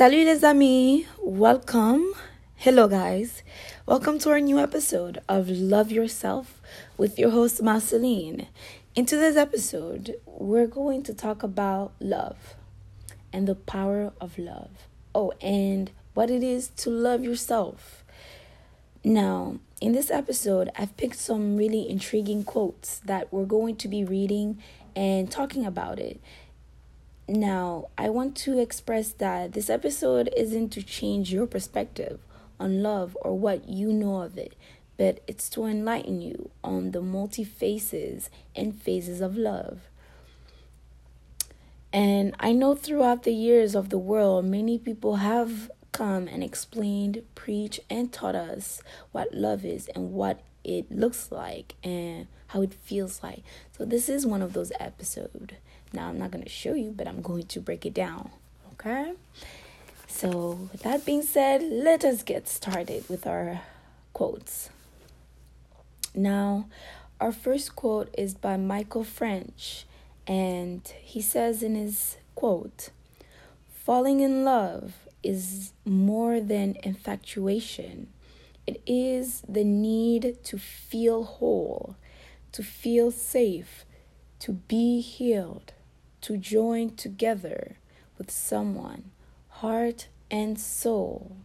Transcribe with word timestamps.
Salut 0.00 0.24
les 0.24 0.44
amis, 0.44 1.04
welcome. 1.22 2.14
Hello 2.56 2.88
guys, 2.88 3.42
welcome 3.84 4.18
to 4.20 4.30
our 4.30 4.40
new 4.40 4.58
episode 4.58 5.20
of 5.28 5.50
Love 5.50 5.92
Yourself 5.92 6.62
with 6.96 7.18
your 7.18 7.28
host 7.28 7.62
Marceline. 7.62 8.46
In 8.94 9.04
today's 9.04 9.36
episode, 9.36 10.14
we're 10.24 10.66
going 10.66 11.02
to 11.02 11.12
talk 11.12 11.42
about 11.42 11.92
love 12.00 12.54
and 13.30 13.46
the 13.46 13.54
power 13.54 14.14
of 14.22 14.38
love. 14.38 14.70
Oh, 15.14 15.34
and 15.42 15.90
what 16.14 16.30
it 16.30 16.42
is 16.42 16.68
to 16.78 16.88
love 16.88 17.22
yourself. 17.22 18.02
Now, 19.04 19.58
in 19.82 19.92
this 19.92 20.10
episode, 20.10 20.70
I've 20.76 20.96
picked 20.96 21.16
some 21.16 21.58
really 21.58 21.86
intriguing 21.86 22.44
quotes 22.44 23.00
that 23.00 23.30
we're 23.30 23.44
going 23.44 23.76
to 23.76 23.86
be 23.86 24.02
reading 24.02 24.62
and 24.96 25.30
talking 25.30 25.66
about 25.66 25.98
it. 25.98 26.22
Now, 27.30 27.90
I 27.96 28.08
want 28.08 28.36
to 28.38 28.58
express 28.58 29.12
that 29.12 29.52
this 29.52 29.70
episode 29.70 30.28
isn't 30.36 30.70
to 30.70 30.82
change 30.82 31.32
your 31.32 31.46
perspective 31.46 32.18
on 32.58 32.82
love 32.82 33.16
or 33.22 33.38
what 33.38 33.68
you 33.68 33.92
know 33.92 34.22
of 34.22 34.36
it, 34.36 34.56
but 34.96 35.22
it's 35.28 35.48
to 35.50 35.66
enlighten 35.66 36.20
you 36.20 36.50
on 36.64 36.90
the 36.90 37.00
multi 37.00 37.44
faces 37.44 38.30
and 38.56 38.74
phases 38.74 39.20
of 39.20 39.36
love. 39.36 39.82
And 41.92 42.34
I 42.40 42.50
know 42.50 42.74
throughout 42.74 43.22
the 43.22 43.32
years 43.32 43.76
of 43.76 43.90
the 43.90 43.98
world, 43.98 44.44
many 44.46 44.76
people 44.76 45.16
have 45.16 45.70
come 45.92 46.26
and 46.26 46.42
explained, 46.42 47.22
preached, 47.36 47.78
and 47.88 48.12
taught 48.12 48.34
us 48.34 48.82
what 49.12 49.32
love 49.32 49.64
is 49.64 49.86
and 49.94 50.14
what 50.14 50.40
it 50.64 50.90
looks 50.90 51.30
like 51.30 51.76
and 51.84 52.26
how 52.48 52.62
it 52.62 52.74
feels 52.74 53.22
like. 53.22 53.44
So, 53.78 53.84
this 53.84 54.08
is 54.08 54.26
one 54.26 54.42
of 54.42 54.52
those 54.52 54.72
episodes. 54.80 55.52
Now, 55.92 56.08
I'm 56.08 56.18
not 56.18 56.30
going 56.30 56.44
to 56.44 56.50
show 56.50 56.74
you, 56.74 56.92
but 56.96 57.08
I'm 57.08 57.22
going 57.22 57.46
to 57.46 57.60
break 57.60 57.84
it 57.84 57.94
down. 57.94 58.30
Okay? 58.74 59.12
So, 60.06 60.68
with 60.72 60.82
that 60.82 61.04
being 61.04 61.22
said, 61.22 61.62
let 61.62 62.04
us 62.04 62.22
get 62.22 62.48
started 62.48 63.08
with 63.08 63.26
our 63.26 63.62
quotes. 64.12 64.70
Now, 66.14 66.66
our 67.20 67.32
first 67.32 67.76
quote 67.76 68.12
is 68.16 68.34
by 68.34 68.56
Michael 68.56 69.04
French, 69.04 69.86
and 70.26 70.86
he 71.00 71.20
says 71.20 71.62
in 71.62 71.74
his 71.74 72.16
quote, 72.34 72.90
Falling 73.68 74.20
in 74.20 74.44
love 74.44 74.94
is 75.22 75.72
more 75.84 76.40
than 76.40 76.76
infatuation. 76.82 78.08
It 78.66 78.80
is 78.86 79.42
the 79.48 79.64
need 79.64 80.38
to 80.44 80.58
feel 80.58 81.24
whole, 81.24 81.96
to 82.52 82.62
feel 82.62 83.10
safe, 83.10 83.84
to 84.40 84.52
be 84.52 85.00
healed, 85.00 85.72
to 86.22 86.36
join 86.36 86.96
together 86.96 87.76
with 88.18 88.30
someone, 88.30 89.10
heart 89.48 90.08
and 90.30 90.58
soul. 90.58 91.36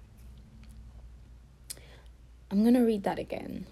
I'm 2.52 2.62
going 2.62 2.76
to 2.76 2.82
read 2.82 3.04
that 3.04 3.20
again. 3.20 3.66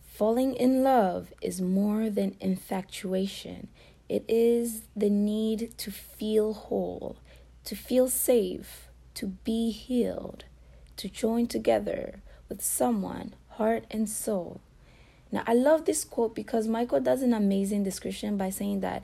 Falling 0.00 0.54
in 0.54 0.82
love 0.82 1.32
is 1.40 1.60
more 1.60 2.10
than 2.10 2.36
infatuation. 2.40 3.68
It 4.08 4.24
is 4.26 4.82
the 4.96 5.10
need 5.10 5.76
to 5.78 5.90
feel 5.90 6.54
whole, 6.54 7.18
to 7.64 7.76
feel 7.76 8.08
safe, 8.08 8.88
to 9.14 9.26
be 9.26 9.70
healed, 9.70 10.44
to 10.96 11.08
join 11.08 11.46
together 11.46 12.20
with 12.48 12.62
someone, 12.62 13.34
heart 13.50 13.84
and 13.90 14.08
soul. 14.08 14.60
Now, 15.30 15.42
I 15.46 15.54
love 15.54 15.84
this 15.84 16.04
quote 16.04 16.34
because 16.34 16.66
Michael 16.66 17.00
does 17.00 17.22
an 17.22 17.34
amazing 17.34 17.84
description 17.84 18.36
by 18.36 18.50
saying 18.50 18.80
that 18.80 19.02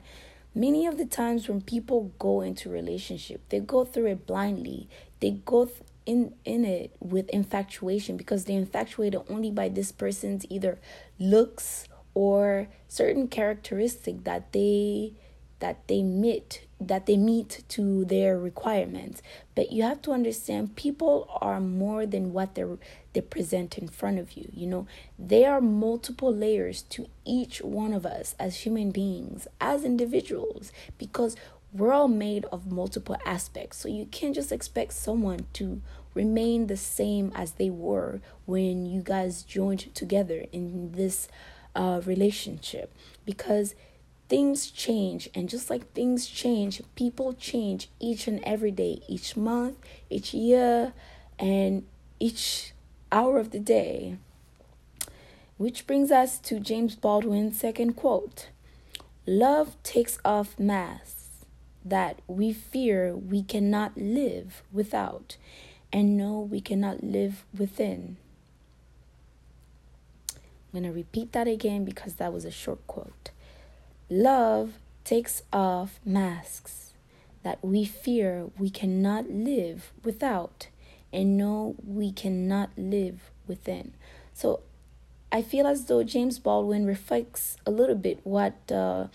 many 0.55 0.87
of 0.87 0.97
the 0.97 1.05
times 1.05 1.47
when 1.47 1.61
people 1.61 2.13
go 2.17 2.41
into 2.41 2.69
relationship 2.69 3.41
they 3.49 3.59
go 3.59 3.85
through 3.85 4.07
it 4.07 4.25
blindly. 4.25 4.89
They 5.19 5.31
go 5.45 5.65
th- 5.65 5.81
in 6.05 6.33
in 6.45 6.65
it 6.65 6.95
with 6.99 7.29
infatuation 7.29 8.15
because 8.17 8.45
they're 8.45 8.57
infatuated 8.57 9.21
only 9.29 9.51
by 9.51 9.69
this 9.69 9.91
person's 9.91 10.45
either 10.49 10.79
looks 11.19 11.87
or 12.13 12.67
certain 12.87 13.27
characteristic 13.27 14.23
that 14.23 14.51
they 14.53 15.13
that 15.59 15.87
they 15.87 16.01
meet 16.03 16.64
that 16.79 17.05
they 17.05 17.15
meet 17.15 17.63
to 17.69 18.03
their 18.05 18.37
requirements. 18.37 19.21
But 19.55 19.71
you 19.71 19.83
have 19.83 20.01
to 20.03 20.11
understand 20.11 20.75
people 20.75 21.27
are 21.41 21.61
more 21.61 22.05
than 22.05 22.33
what 22.33 22.55
they're 22.55 22.77
they 23.13 23.21
present 23.21 23.77
in 23.77 23.87
front 23.87 24.19
of 24.19 24.33
you 24.33 24.45
you 24.55 24.67
know? 24.67 24.87
There 25.17 25.51
are 25.51 25.61
multiple 25.61 26.33
layers 26.33 26.81
to 26.83 27.07
each 27.25 27.61
one 27.61 27.93
of 27.93 28.05
us 28.05 28.35
as 28.39 28.65
human 28.65 28.91
beings 28.91 29.47
as 29.61 29.83
individuals 29.83 30.71
because 30.97 31.35
we're 31.73 31.91
all 31.91 32.07
made 32.07 32.45
of 32.45 32.71
multiple 32.71 33.17
aspects. 33.25 33.77
So 33.77 33.89
you 33.89 34.05
can't 34.05 34.33
just 34.33 34.51
expect 34.51 34.93
someone 34.93 35.45
to 35.53 35.81
remain 36.13 36.67
the 36.67 36.77
same 36.77 37.31
as 37.35 37.53
they 37.53 37.69
were 37.69 38.21
when 38.45 38.85
you 38.85 39.01
guys 39.01 39.43
joined 39.43 39.93
together 39.93 40.45
in 40.53 40.93
this 40.93 41.27
uh, 41.75 42.01
relationship. 42.05 42.93
Because 43.25 43.75
things 44.27 44.71
change 44.71 45.29
and 45.35 45.49
just 45.49 45.69
like 45.69 45.91
things 45.93 46.25
change 46.27 46.81
people 46.95 47.33
change 47.33 47.89
each 47.99 48.27
and 48.27 48.39
every 48.43 48.71
day 48.71 49.01
each 49.07 49.37
month 49.37 49.77
each 50.09 50.33
year 50.33 50.93
and 51.37 51.85
each 52.19 52.73
hour 53.11 53.37
of 53.37 53.51
the 53.51 53.59
day. 53.59 54.17
Which 55.57 55.87
brings 55.87 56.11
us 56.11 56.39
to 56.39 56.59
james 56.59 56.95
baldwin's 56.95 57.59
second 57.59 57.93
quote 57.93 58.49
love 59.27 59.75
takes 59.83 60.17
off 60.25 60.59
masks 60.59 61.45
that 61.83 62.19
we 62.27 62.51
fear 62.51 63.15
we 63.15 63.43
cannot 63.43 63.95
live 63.95 64.63
without 64.73 65.37
and 65.93 66.17
know 66.17 66.39
we 66.39 66.59
cannot 66.59 67.03
live 67.03 67.45
within. 67.57 68.17
I'm 70.33 70.81
going 70.81 70.83
to 70.83 70.91
repeat 70.91 71.31
that 71.31 71.47
again 71.47 71.85
because 71.85 72.15
that 72.15 72.33
was 72.33 72.43
a 72.43 72.51
short 72.51 72.85
quote 72.87 73.31
Love 74.09 74.73
takes 75.03 75.41
off 75.51 75.99
masks 76.05 76.93
that 77.43 77.63
we 77.63 77.85
fear 77.85 78.47
we 78.57 78.69
cannot 78.69 79.29
live 79.29 79.91
without 80.03 80.67
and 81.11 81.37
know 81.37 81.75
we 81.85 82.11
cannot 82.11 82.69
live 82.77 83.31
within. 83.47 83.93
So 84.33 84.61
I 85.31 85.41
feel 85.41 85.65
as 85.65 85.85
though 85.85 86.03
James 86.03 86.39
Baldwin 86.39 86.85
reflects 86.85 87.57
a 87.65 87.71
little 87.71 87.95
bit 87.95 88.19
what 88.23 88.71
uh, 88.71 89.07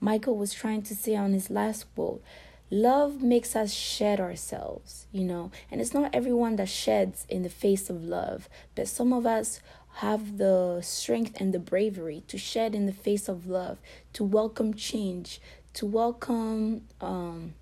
Michael 0.00 0.36
was 0.36 0.54
trying 0.54 0.82
to 0.82 0.94
say 0.94 1.14
on 1.14 1.32
his 1.32 1.50
last 1.50 1.84
quote. 1.94 2.22
Love 2.70 3.22
makes 3.22 3.56
us 3.56 3.72
shed 3.72 4.20
ourselves, 4.20 5.06
you 5.10 5.24
know, 5.24 5.50
and 5.70 5.80
it's 5.80 5.94
not 5.94 6.14
everyone 6.14 6.56
that 6.56 6.68
sheds 6.68 7.26
in 7.28 7.42
the 7.42 7.48
face 7.48 7.88
of 7.88 8.04
love, 8.04 8.48
but 8.74 8.86
some 8.86 9.12
of 9.12 9.24
us 9.24 9.60
have 9.98 10.38
the 10.38 10.80
strength 10.80 11.40
and 11.40 11.52
the 11.52 11.58
bravery 11.58 12.22
to 12.28 12.38
shed 12.38 12.72
in 12.72 12.86
the 12.86 12.92
face 12.92 13.28
of 13.28 13.48
love, 13.48 13.78
to 14.12 14.22
welcome 14.22 14.72
change, 14.72 15.40
to 15.74 15.84
welcome 15.84 16.82
um, 17.00 17.52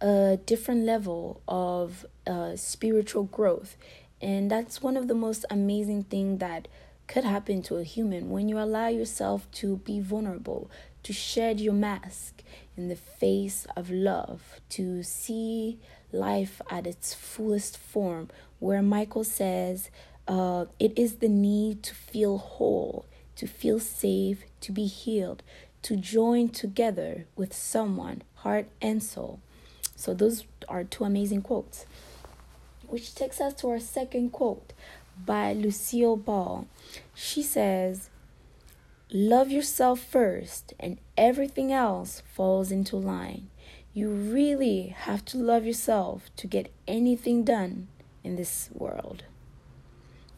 a 0.00 0.38
different 0.46 0.86
level 0.86 1.42
of 1.46 2.06
uh, 2.26 2.56
spiritual 2.56 3.24
growth. 3.24 3.76
And 4.22 4.50
that's 4.50 4.80
one 4.80 4.96
of 4.96 5.06
the 5.06 5.14
most 5.14 5.44
amazing 5.50 6.04
things 6.04 6.40
that 6.40 6.66
could 7.06 7.24
happen 7.24 7.60
to 7.64 7.76
a 7.76 7.84
human 7.84 8.30
when 8.30 8.48
you 8.48 8.58
allow 8.58 8.88
yourself 8.88 9.50
to 9.52 9.76
be 9.76 10.00
vulnerable, 10.00 10.70
to 11.02 11.12
shed 11.12 11.60
your 11.60 11.74
mask 11.74 12.42
in 12.74 12.88
the 12.88 12.96
face 12.96 13.66
of 13.76 13.90
love, 13.90 14.60
to 14.70 15.02
see 15.02 15.78
life 16.10 16.62
at 16.70 16.86
its 16.86 17.12
fullest 17.12 17.76
form, 17.76 18.30
where 18.60 18.80
Michael 18.80 19.24
says, 19.24 19.90
uh, 20.28 20.66
it 20.78 20.96
is 20.96 21.16
the 21.16 21.28
need 21.28 21.82
to 21.82 21.94
feel 21.94 22.36
whole, 22.36 23.06
to 23.34 23.46
feel 23.46 23.80
safe, 23.80 24.44
to 24.60 24.70
be 24.70 24.86
healed, 24.86 25.42
to 25.82 25.96
join 25.96 26.50
together 26.50 27.24
with 27.34 27.54
someone, 27.54 28.22
heart 28.36 28.66
and 28.82 29.02
soul. 29.02 29.40
So, 29.96 30.12
those 30.12 30.44
are 30.68 30.84
two 30.84 31.04
amazing 31.04 31.42
quotes. 31.42 31.86
Which 32.86 33.14
takes 33.14 33.40
us 33.40 33.54
to 33.54 33.70
our 33.70 33.80
second 33.80 34.30
quote 34.30 34.72
by 35.24 35.54
Lucille 35.54 36.16
Ball. 36.16 36.66
She 37.14 37.42
says, 37.42 38.10
Love 39.10 39.50
yourself 39.50 40.00
first, 40.00 40.74
and 40.78 40.98
everything 41.16 41.72
else 41.72 42.22
falls 42.34 42.70
into 42.70 42.96
line. 42.96 43.48
You 43.94 44.10
really 44.10 44.88
have 44.88 45.24
to 45.26 45.38
love 45.38 45.64
yourself 45.64 46.28
to 46.36 46.46
get 46.46 46.70
anything 46.86 47.42
done 47.42 47.88
in 48.22 48.36
this 48.36 48.68
world. 48.74 49.24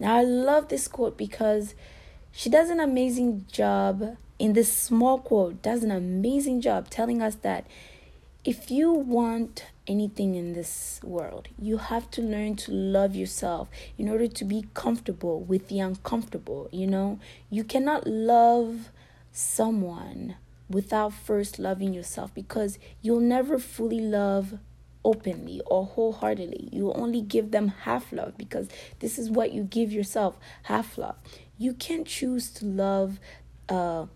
Now, 0.01 0.17
I 0.17 0.23
love 0.23 0.69
this 0.69 0.89
quote 0.89 1.17
because 1.19 1.75
she 2.33 2.49
does 2.49 2.71
an 2.71 2.81
amazing 2.81 3.45
job 3.53 4.17
in 4.39 4.55
this 4.55 4.73
small 4.73 5.19
quote, 5.19 5.61
does 5.61 5.85
an 5.85 5.91
amazing 5.91 6.63
job 6.63 6.89
telling 6.89 7.21
us 7.21 7.35
that 7.37 7.67
if 8.43 8.71
you 8.71 8.91
want 8.91 9.67
anything 9.87 10.35
in 10.35 10.55
this 10.55 11.01
world, 11.05 11.49
you 11.61 11.77
have 11.77 12.11
to 12.13 12.23
learn 12.23 12.57
to 12.57 12.73
love 12.73 13.15
yourself 13.15 13.69
in 13.99 14.09
order 14.09 14.27
to 14.27 14.45
be 14.47 14.65
comfortable 14.73 15.41
with 15.43 15.69
the 15.69 15.81
uncomfortable. 15.81 16.71
You 16.73 16.87
know, 16.87 17.21
you 17.51 17.63
cannot 17.63 18.07
love 18.07 18.89
someone 19.33 20.37
without 20.71 21.13
first 21.13 21.59
loving 21.59 21.93
yourself 21.93 22.33
because 22.33 22.79
you'll 23.03 23.21
never 23.21 23.59
fully 23.59 24.01
love 24.01 24.59
openly 25.05 25.61
or 25.67 25.87
wholeheartedly. 25.87 26.69
You 26.73 26.93
only 26.93 27.21
give 27.21 27.51
them 27.51 27.69
half 27.69 28.13
love 28.13 28.37
because 28.37 28.69
this 29.01 29.19
is 29.19 29.31
what 29.31 29.53
you 29.53 29.65
give 29.65 29.93
yourself 29.93 30.37
half 30.65 30.99
love. 30.99 31.17
You 31.59 31.75
can't 31.75 32.07
choose 32.07 32.51
to 32.53 32.65
love 32.65 33.19
uh, 33.69 34.07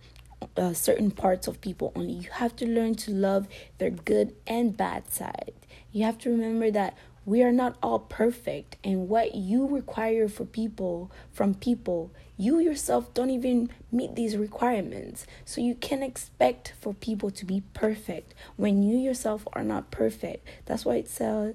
uh, 0.56 0.72
certain 0.72 1.10
parts 1.10 1.46
of 1.46 1.60
people 1.60 1.92
only. 1.94 2.12
You 2.12 2.30
have 2.32 2.56
to 2.56 2.66
learn 2.66 2.94
to 2.96 3.10
love 3.10 3.48
their 3.78 3.90
good 3.90 4.34
and 4.46 4.76
bad 4.76 5.12
side. 5.12 5.52
You 5.92 6.04
have 6.04 6.18
to 6.18 6.30
remember 6.30 6.70
that 6.70 6.96
we 7.26 7.42
are 7.42 7.52
not 7.52 7.76
all 7.82 7.98
perfect 7.98 8.76
and 8.84 9.08
what 9.08 9.34
you 9.34 9.66
require 9.66 10.28
for 10.28 10.44
people 10.44 11.10
from 11.32 11.54
people 11.54 12.10
you 12.36 12.58
yourself 12.58 13.12
don't 13.14 13.30
even 13.30 13.70
meet 13.92 14.16
these 14.16 14.36
requirements. 14.36 15.26
So 15.44 15.60
you 15.60 15.74
can 15.74 16.02
expect 16.02 16.74
for 16.80 16.92
people 16.92 17.30
to 17.30 17.44
be 17.44 17.62
perfect 17.74 18.34
when 18.56 18.82
you 18.82 18.96
yourself 18.98 19.46
are 19.52 19.62
not 19.62 19.90
perfect. 19.90 20.46
That's 20.66 20.84
why 20.84 20.96
it 20.96 21.08
says 21.08 21.54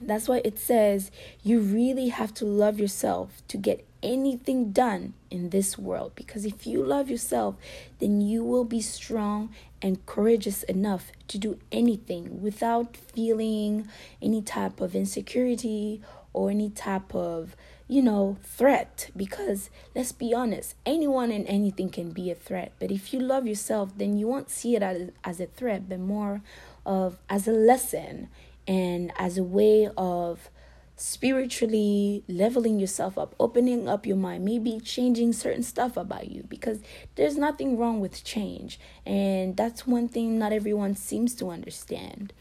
that's 0.00 0.28
why 0.28 0.40
it 0.44 0.58
says 0.58 1.10
you 1.42 1.58
really 1.58 2.08
have 2.08 2.32
to 2.34 2.44
love 2.44 2.78
yourself 2.78 3.42
to 3.48 3.56
get 3.56 3.84
anything 4.00 4.70
done 4.70 5.14
in 5.28 5.50
this 5.50 5.76
world. 5.76 6.12
Because 6.14 6.44
if 6.44 6.66
you 6.66 6.84
love 6.84 7.10
yourself 7.10 7.56
then 7.98 8.20
you 8.20 8.44
will 8.44 8.64
be 8.64 8.80
strong 8.80 9.50
and 9.80 10.04
courageous 10.06 10.62
enough 10.64 11.12
to 11.28 11.38
do 11.38 11.58
anything 11.70 12.42
without 12.42 12.96
feeling 12.96 13.88
any 14.20 14.42
type 14.42 14.80
of 14.80 14.94
insecurity 14.94 16.02
or 16.32 16.50
any 16.50 16.70
type 16.70 17.14
of 17.14 17.56
you 17.86 18.02
know 18.02 18.36
threat. 18.42 19.10
Because 19.16 19.70
let's 19.94 20.12
be 20.12 20.34
honest 20.34 20.74
anyone 20.84 21.30
and 21.30 21.46
anything 21.46 21.90
can 21.90 22.10
be 22.10 22.30
a 22.30 22.34
threat. 22.34 22.72
But 22.78 22.90
if 22.90 23.12
you 23.12 23.20
love 23.20 23.46
yourself 23.46 23.96
then 23.96 24.18
you 24.18 24.26
won't 24.26 24.50
see 24.50 24.76
it 24.76 24.82
as, 24.82 25.10
as 25.24 25.40
a 25.40 25.46
threat 25.46 25.88
but 25.88 26.00
more 26.00 26.42
of 26.84 27.18
as 27.28 27.46
a 27.46 27.52
lesson 27.52 28.28
and 28.66 29.12
as 29.16 29.38
a 29.38 29.42
way 29.42 29.88
of 29.96 30.50
spiritually 31.00 32.24
leveling 32.28 32.78
yourself 32.80 33.16
up, 33.16 33.34
opening 33.38 33.88
up 33.88 34.04
your 34.04 34.16
mind, 34.16 34.44
maybe 34.44 34.80
changing 34.80 35.32
certain 35.32 35.62
stuff 35.62 35.96
about 35.96 36.28
you 36.28 36.44
because 36.48 36.80
there's 37.14 37.36
nothing 37.36 37.78
wrong 37.78 38.00
with 38.00 38.24
change. 38.24 38.80
And 39.06 39.56
that's 39.56 39.86
one 39.86 40.08
thing 40.08 40.38
not 40.38 40.52
everyone 40.52 40.96
seems 40.96 41.34
to 41.36 41.50
understand. 41.50 42.32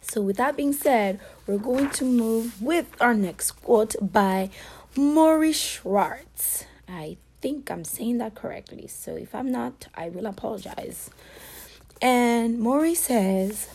So, 0.00 0.20
with 0.22 0.38
that 0.38 0.56
being 0.56 0.72
said, 0.72 1.20
we're 1.46 1.58
going 1.58 1.90
to 1.90 2.04
move 2.04 2.60
with 2.62 2.86
our 3.00 3.14
next 3.14 3.52
quote 3.52 3.94
by 4.00 4.50
Morrie 4.96 5.54
Schwartz. 5.54 6.64
I 6.88 7.18
think 7.40 7.70
I'm 7.70 7.84
saying 7.84 8.18
that 8.18 8.34
correctly. 8.34 8.86
So, 8.88 9.14
if 9.14 9.34
I'm 9.34 9.52
not, 9.52 9.86
I 9.94 10.08
will 10.08 10.26
apologize. 10.26 11.10
And 12.02 12.58
Morrie 12.58 12.96
says, 12.96 13.68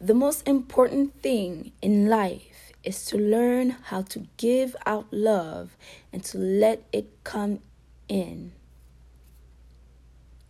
the 0.00 0.14
most 0.14 0.48
important 0.48 1.20
thing 1.20 1.72
in 1.82 2.08
life 2.08 2.72
is 2.82 3.04
to 3.04 3.18
learn 3.18 3.76
how 3.82 4.00
to 4.00 4.26
give 4.38 4.74
out 4.86 5.06
love 5.10 5.76
and 6.10 6.24
to 6.24 6.38
let 6.38 6.82
it 6.90 7.22
come 7.22 7.58
in. 8.08 8.52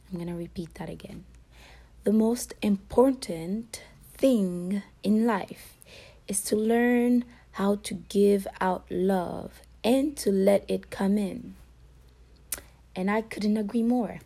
I'm 0.08 0.19
going 0.19 0.29
to 0.29 0.35
repeat 0.35 0.75
that 0.75 0.88
again. 0.88 1.25
The 2.05 2.12
most 2.12 2.55
important 2.62 3.82
thing 4.14 4.85
in 5.02 5.26
life 5.26 5.76
is 6.29 6.43
to 6.43 6.55
learn 6.55 7.25
how 7.53 7.75
to 7.82 7.94
give 7.94 8.46
out 8.61 8.85
love 8.88 9.62
and 9.82 10.17
to 10.19 10.31
let 10.31 10.64
it 10.69 10.91
come 10.91 11.19
in. 11.19 11.56
And 12.94 13.11
I 13.11 13.23
couldn't 13.23 13.56
agree 13.56 13.82
more. 13.82 14.20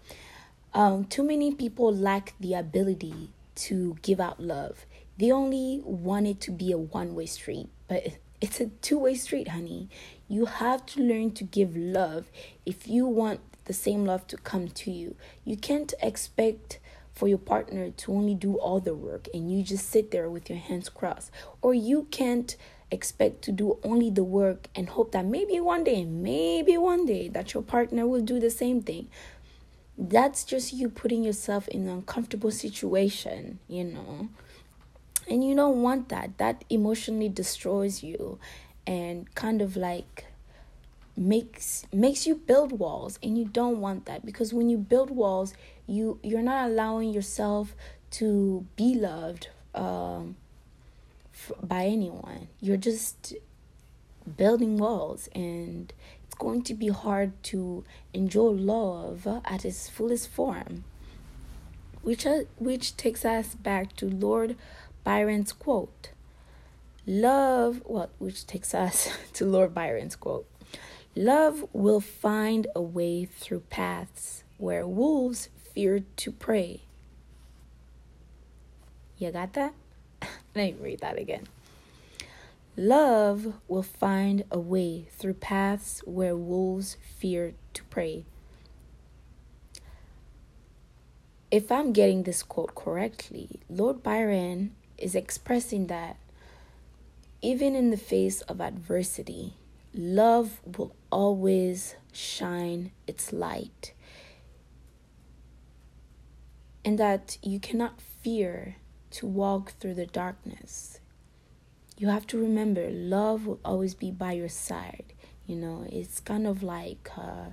Um, 0.74 1.06
too 1.06 1.22
many 1.22 1.54
people 1.54 1.94
lack 1.94 2.34
the 2.38 2.52
ability 2.52 3.30
to 3.54 3.96
give 4.02 4.20
out 4.20 4.38
love. 4.38 4.84
They 5.16 5.30
only 5.30 5.80
want 5.84 6.26
it 6.26 6.40
to 6.42 6.50
be 6.50 6.72
a 6.72 6.78
one 6.78 7.14
way 7.14 7.26
street, 7.26 7.68
but 7.88 8.18
it's 8.40 8.60
a 8.60 8.66
two 8.66 8.98
way 8.98 9.14
street, 9.14 9.48
honey. 9.48 9.88
You 10.28 10.46
have 10.46 10.84
to 10.86 11.00
learn 11.00 11.32
to 11.32 11.44
give 11.44 11.76
love 11.76 12.30
if 12.66 12.88
you 12.88 13.06
want 13.06 13.40
the 13.66 13.72
same 13.72 14.04
love 14.04 14.26
to 14.28 14.36
come 14.36 14.68
to 14.68 14.90
you. 14.90 15.14
You 15.44 15.56
can't 15.56 15.94
expect 16.02 16.80
for 17.12 17.28
your 17.28 17.38
partner 17.38 17.90
to 17.90 18.12
only 18.12 18.34
do 18.34 18.56
all 18.56 18.80
the 18.80 18.94
work 18.94 19.28
and 19.32 19.50
you 19.50 19.62
just 19.62 19.88
sit 19.88 20.10
there 20.10 20.28
with 20.28 20.50
your 20.50 20.58
hands 20.58 20.88
crossed. 20.88 21.30
Or 21.62 21.72
you 21.72 22.08
can't 22.10 22.56
expect 22.90 23.42
to 23.42 23.52
do 23.52 23.78
only 23.84 24.10
the 24.10 24.24
work 24.24 24.66
and 24.74 24.88
hope 24.88 25.12
that 25.12 25.24
maybe 25.24 25.60
one 25.60 25.84
day, 25.84 26.04
maybe 26.04 26.76
one 26.76 27.06
day, 27.06 27.28
that 27.28 27.54
your 27.54 27.62
partner 27.62 28.06
will 28.06 28.20
do 28.20 28.40
the 28.40 28.50
same 28.50 28.82
thing. 28.82 29.08
That's 29.96 30.42
just 30.42 30.72
you 30.72 30.88
putting 30.88 31.22
yourself 31.22 31.68
in 31.68 31.82
an 31.82 31.88
uncomfortable 31.88 32.50
situation, 32.50 33.60
you 33.68 33.84
know 33.84 34.28
and 35.28 35.44
you 35.44 35.54
don't 35.54 35.82
want 35.82 36.08
that. 36.10 36.38
That 36.38 36.64
emotionally 36.70 37.28
destroys 37.28 38.02
you 38.02 38.38
and 38.86 39.32
kind 39.34 39.62
of 39.62 39.76
like 39.76 40.26
makes 41.16 41.86
makes 41.92 42.26
you 42.26 42.34
build 42.34 42.72
walls 42.72 43.18
and 43.22 43.38
you 43.38 43.44
don't 43.44 43.80
want 43.80 44.04
that 44.06 44.26
because 44.26 44.52
when 44.52 44.68
you 44.68 44.76
build 44.76 45.10
walls 45.10 45.54
you 45.86 46.18
you're 46.24 46.42
not 46.42 46.68
allowing 46.68 47.12
yourself 47.12 47.76
to 48.10 48.66
be 48.76 48.94
loved 48.94 49.48
um, 49.74 50.36
f- 51.32 51.52
by 51.62 51.84
anyone. 51.86 52.48
You're 52.60 52.76
just 52.76 53.34
building 54.36 54.78
walls 54.78 55.28
and 55.34 55.92
it's 56.24 56.34
going 56.36 56.62
to 56.62 56.74
be 56.74 56.88
hard 56.88 57.32
to 57.44 57.84
enjoy 58.12 58.50
love 58.50 59.26
at 59.44 59.64
its 59.64 59.88
fullest 59.88 60.30
form 60.30 60.84
which 62.00 62.24
uh, 62.26 62.40
which 62.58 62.96
takes 62.96 63.22
us 63.24 63.54
back 63.54 63.94
to 63.96 64.06
lord 64.06 64.56
Byron's 65.04 65.52
quote. 65.52 66.10
Love, 67.06 67.82
what 67.84 68.10
which 68.18 68.46
takes 68.46 68.74
us 68.74 69.10
to 69.34 69.44
Lord 69.44 69.74
Byron's 69.74 70.16
quote. 70.16 70.46
Love 71.14 71.64
will 71.72 72.00
find 72.00 72.66
a 72.74 72.82
way 72.82 73.24
through 73.24 73.60
paths 73.70 74.42
where 74.58 74.86
wolves 74.86 75.48
fear 75.74 76.02
to 76.16 76.32
prey. 76.32 76.80
You 79.18 79.30
got 79.30 79.52
that? 79.52 79.74
Let 80.54 80.74
me 80.74 80.74
read 80.80 81.00
that 81.00 81.18
again. 81.18 81.46
Love 82.76 83.54
will 83.68 83.84
find 83.84 84.42
a 84.50 84.58
way 84.58 85.06
through 85.16 85.34
paths 85.34 86.02
where 86.04 86.34
wolves 86.34 86.96
fear 87.16 87.54
to 87.74 87.84
prey. 87.84 88.24
If 91.52 91.70
I'm 91.70 91.92
getting 91.92 92.24
this 92.24 92.42
quote 92.42 92.74
correctly, 92.74 93.60
Lord 93.68 94.02
Byron 94.02 94.72
is 94.98 95.14
expressing 95.14 95.86
that 95.88 96.16
even 97.42 97.74
in 97.74 97.90
the 97.90 97.96
face 97.96 98.40
of 98.42 98.60
adversity, 98.60 99.54
love 99.92 100.60
will 100.64 100.94
always 101.12 101.94
shine 102.12 102.90
its 103.06 103.32
light. 103.32 103.92
And 106.84 106.98
that 106.98 107.38
you 107.42 107.60
cannot 107.60 108.00
fear 108.00 108.76
to 109.12 109.26
walk 109.26 109.72
through 109.78 109.94
the 109.94 110.06
darkness. 110.06 111.00
You 111.96 112.08
have 112.08 112.26
to 112.28 112.38
remember, 112.38 112.90
love 112.90 113.46
will 113.46 113.60
always 113.64 113.94
be 113.94 114.10
by 114.10 114.32
your 114.32 114.48
side. 114.48 115.12
You 115.46 115.56
know, 115.56 115.86
it's 115.90 116.20
kind 116.20 116.46
of 116.46 116.62
like 116.62 117.10
uh, 117.16 117.50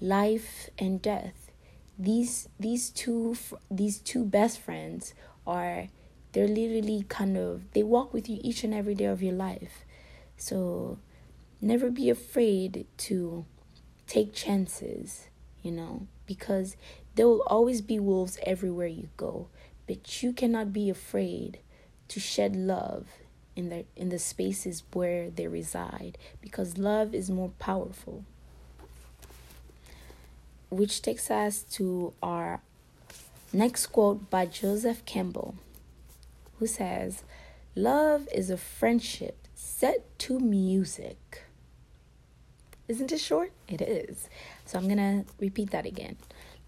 life 0.00 0.70
and 0.78 1.02
death. 1.02 1.50
These 1.98 2.48
these 2.60 2.90
two 2.90 3.36
these 3.70 3.98
two 3.98 4.24
best 4.24 4.60
friends 4.60 5.14
are 5.46 5.88
they're 6.36 6.46
literally 6.46 7.02
kind 7.08 7.38
of 7.38 7.62
they 7.72 7.82
walk 7.82 8.12
with 8.12 8.28
you 8.28 8.38
each 8.42 8.62
and 8.62 8.74
every 8.74 8.94
day 8.94 9.06
of 9.06 9.22
your 9.22 9.32
life. 9.32 9.86
So 10.36 10.98
never 11.62 11.90
be 11.90 12.10
afraid 12.10 12.86
to 12.98 13.46
take 14.06 14.34
chances 14.34 15.28
you 15.62 15.72
know 15.72 16.06
because 16.26 16.76
there 17.14 17.26
will 17.26 17.42
always 17.46 17.80
be 17.80 17.98
wolves 17.98 18.38
everywhere 18.42 18.86
you 18.86 19.08
go. 19.16 19.48
But 19.86 20.22
you 20.22 20.34
cannot 20.34 20.74
be 20.74 20.90
afraid 20.90 21.60
to 22.08 22.20
shed 22.20 22.54
love 22.54 23.06
in 23.56 23.70
the 23.70 23.86
in 23.96 24.10
the 24.10 24.18
spaces 24.18 24.82
where 24.92 25.30
they 25.30 25.46
reside 25.46 26.18
because 26.42 26.76
love 26.76 27.14
is 27.14 27.30
more 27.30 27.52
powerful. 27.58 28.26
Which 30.68 31.00
takes 31.00 31.30
us 31.30 31.62
to 31.78 32.12
our 32.22 32.60
next 33.54 33.86
quote 33.86 34.28
by 34.28 34.44
Joseph 34.44 35.02
Campbell 35.06 35.54
who 36.58 36.66
says, 36.66 37.24
Love 37.74 38.28
is 38.32 38.50
a 38.50 38.56
friendship 38.56 39.46
set 39.54 40.18
to 40.18 40.38
music. 40.38 41.44
Isn't 42.88 43.12
it 43.12 43.20
short? 43.20 43.52
It 43.68 43.82
is. 43.82 44.28
So 44.64 44.78
I'm 44.78 44.86
going 44.86 44.96
to 44.96 45.24
repeat 45.40 45.70
that 45.70 45.86
again. 45.86 46.16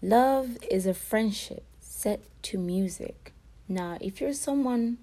Love 0.01 0.57
is 0.69 0.85
a 0.85 0.93
friendship 0.93 1.63
set 1.79 2.21
to 2.43 2.57
music. 2.57 3.33
Now, 3.67 3.97
if 4.01 4.19
you're 4.19 4.33
someone 4.33 4.97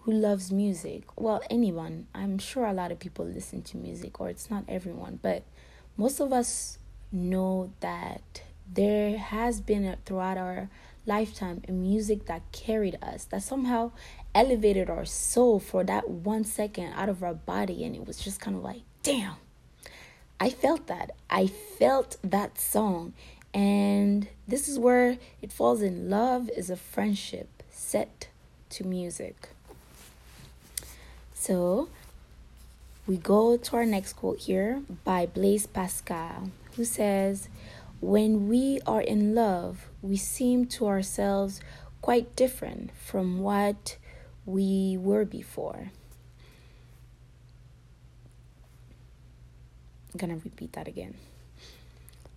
who 0.00 0.12
loves 0.12 0.50
music, 0.50 1.04
well, 1.16 1.42
anyone, 1.50 2.06
I'm 2.14 2.38
sure 2.38 2.66
a 2.66 2.72
lot 2.72 2.92
of 2.92 2.98
people 2.98 3.24
listen 3.24 3.62
to 3.62 3.76
music, 3.76 4.20
or 4.20 4.28
it's 4.28 4.50
not 4.50 4.64
everyone, 4.68 5.18
but 5.22 5.42
most 5.96 6.20
of 6.20 6.32
us 6.32 6.78
know 7.10 7.72
that 7.80 8.42
there 8.72 9.18
has 9.18 9.60
been 9.60 9.84
a, 9.84 9.96
throughout 10.04 10.38
our 10.38 10.68
lifetime 11.08 11.62
a 11.66 11.72
music 11.72 12.26
that 12.26 12.42
carried 12.52 12.98
us, 13.02 13.24
that 13.24 13.42
somehow 13.42 13.90
elevated 14.34 14.88
our 14.88 15.04
soul 15.04 15.58
for 15.58 15.82
that 15.84 16.08
one 16.08 16.44
second 16.44 16.92
out 16.92 17.08
of 17.08 17.22
our 17.24 17.34
body. 17.34 17.84
And 17.84 17.96
it 17.96 18.06
was 18.06 18.18
just 18.18 18.40
kind 18.40 18.56
of 18.56 18.62
like, 18.62 18.82
damn. 19.02 19.36
I 20.38 20.50
felt 20.50 20.86
that. 20.86 21.16
I 21.28 21.48
felt 21.48 22.16
that 22.22 22.60
song. 22.60 23.14
And 23.52 24.28
this 24.46 24.68
is 24.68 24.78
where 24.78 25.18
it 25.42 25.50
falls 25.50 25.82
in 25.82 26.08
love 26.08 26.48
is 26.56 26.70
a 26.70 26.76
friendship 26.76 27.62
set 27.70 28.28
to 28.70 28.84
music. 28.84 29.48
So 31.34 31.88
we 33.06 33.16
go 33.16 33.56
to 33.56 33.76
our 33.76 33.86
next 33.86 34.12
quote 34.12 34.40
here 34.40 34.82
by 35.02 35.26
Blaise 35.26 35.66
Pascal, 35.66 36.50
who 36.76 36.84
says, 36.84 37.48
When 38.00 38.48
we 38.48 38.80
are 38.86 39.00
in 39.00 39.34
love, 39.34 39.87
we 40.02 40.16
seem 40.16 40.66
to 40.66 40.86
ourselves 40.86 41.60
quite 42.00 42.36
different 42.36 42.90
from 42.96 43.40
what 43.40 43.96
we 44.46 44.96
were 44.98 45.24
before. 45.24 45.90
I'm 50.12 50.18
gonna 50.18 50.36
repeat 50.36 50.72
that 50.72 50.88
again. 50.88 51.14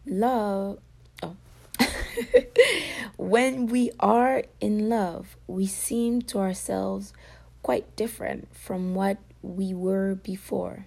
Love, 0.06 0.80
oh. 1.24 1.36
when 3.18 3.68
we 3.68 3.92
are 4.00 4.44
in 4.60 4.90
love, 4.90 5.38
we 5.48 5.66
seem 5.68 6.22
to 6.24 6.40
ourselves 6.40 7.14
quite 7.64 7.96
different 7.96 8.54
from 8.56 8.96
what 8.96 9.18
we 9.42 9.74
were 9.74 10.16
before. 10.16 10.86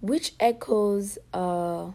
Which 0.00 0.32
echoes 0.40 1.18
uh, 1.32 1.92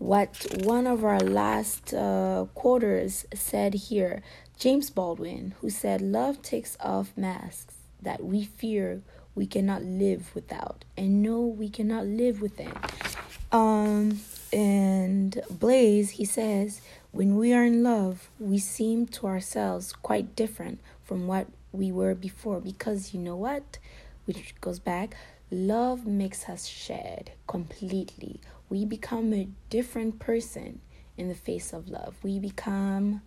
what 0.00 0.46
one 0.62 0.86
of 0.86 1.04
our 1.04 1.20
last 1.20 1.92
uh, 1.92 2.46
quarters 2.54 3.26
said 3.34 3.74
here 3.74 4.22
James 4.58 4.90
Baldwin, 4.90 5.54
who 5.60 5.70
said, 5.70 6.00
Love 6.00 6.42
takes 6.42 6.76
off 6.80 7.12
masks 7.16 7.74
that 8.02 8.24
we 8.24 8.44
fear 8.44 9.02
we 9.34 9.46
cannot 9.46 9.82
live 9.82 10.34
without, 10.34 10.84
and 10.96 11.22
no, 11.22 11.40
we 11.40 11.68
cannot 11.68 12.06
live 12.06 12.42
within. 12.42 12.72
Um, 13.52 14.20
and 14.52 15.40
Blaise, 15.50 16.10
he 16.10 16.24
says, 16.24 16.80
when 17.12 17.36
we 17.36 17.52
are 17.52 17.64
in 17.64 17.82
love, 17.82 18.28
we 18.38 18.58
seem 18.58 19.06
to 19.06 19.26
ourselves 19.26 19.92
quite 19.92 20.34
different 20.34 20.80
from 21.04 21.26
what 21.26 21.46
we 21.72 21.92
were 21.92 22.14
before 22.14 22.60
because 22.60 23.14
you 23.14 23.20
know 23.20 23.36
what? 23.36 23.78
Which 24.24 24.54
goes 24.60 24.78
back, 24.78 25.14
love 25.50 26.06
makes 26.06 26.48
us 26.48 26.66
shed 26.66 27.32
completely. 27.46 28.40
We 28.70 28.86
become 28.86 29.34
a 29.34 29.48
different 29.68 30.18
person 30.18 30.80
in 31.18 31.28
the 31.28 31.34
face 31.34 31.74
of 31.74 31.88
love. 31.88 32.14
We 32.22 32.38
become 32.38 33.20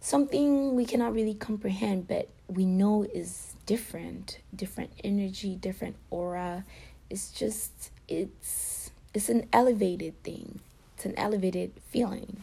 something 0.00 0.74
we 0.74 0.84
cannot 0.84 1.14
really 1.14 1.34
comprehend, 1.34 2.08
but 2.08 2.28
we 2.48 2.64
know 2.64 3.04
is 3.04 3.54
different, 3.66 4.38
different 4.54 4.90
energy, 5.04 5.56
different 5.56 5.96
aura. 6.10 6.64
It's 7.10 7.30
just 7.30 7.90
it's 8.08 8.90
it's 9.14 9.28
an 9.28 9.46
elevated 9.52 10.22
thing. 10.22 10.60
It's 10.96 11.04
an 11.04 11.14
elevated 11.16 11.72
feeling. 11.90 12.38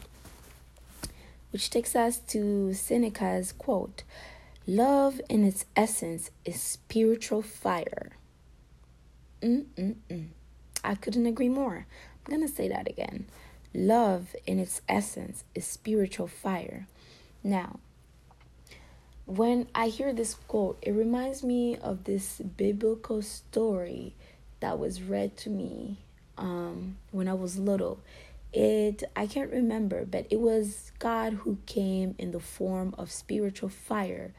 Which 1.52 1.70
takes 1.70 1.96
us 1.96 2.20
to 2.30 2.74
Seneca's 2.74 3.52
quote 3.52 4.04
Love 4.66 5.20
in 5.30 5.44
its 5.44 5.66
essence 5.76 6.32
is 6.46 6.62
spiritual 6.62 7.42
fire. 7.42 8.12
Mm-mm-mm. 9.42 10.28
I 10.84 10.96
couldn't 10.96 11.26
agree 11.26 11.50
more. 11.50 11.86
I'm 12.26 12.36
going 12.36 12.48
to 12.48 12.54
say 12.54 12.68
that 12.70 12.88
again. 12.88 13.26
Love 13.74 14.36
in 14.46 14.60
its 14.60 14.82
essence 14.88 15.44
is 15.56 15.66
spiritual 15.66 16.28
fire. 16.28 16.88
Now, 17.44 17.80
when 19.26 19.68
I 19.74 19.88
hear 19.88 20.14
this 20.14 20.36
quote, 20.36 20.78
it 20.82 20.92
reminds 20.92 21.44
me 21.44 21.78
of 21.78 22.04
this 22.04 22.40
biblical 22.40 23.22
story 23.22 24.16
that 24.60 24.78
was 24.78 25.02
read 25.02 25.38
to 25.38 25.50
me 25.50 25.98
um, 26.38 26.98
when 27.12 27.28
I 27.28 27.34
was 27.34 27.58
little. 27.58 28.00
It 28.52 29.04
I 29.16 29.26
can't 29.26 29.52
remember, 29.52 30.06
but 30.06 30.28
it 30.30 30.40
was 30.40 30.92
God 31.00 31.34
who 31.34 31.58
came 31.66 32.16
in 32.20 32.32
the 32.32 32.40
form 32.40 32.94
of 32.98 33.12
spiritual 33.12 33.70
fire 33.70 34.34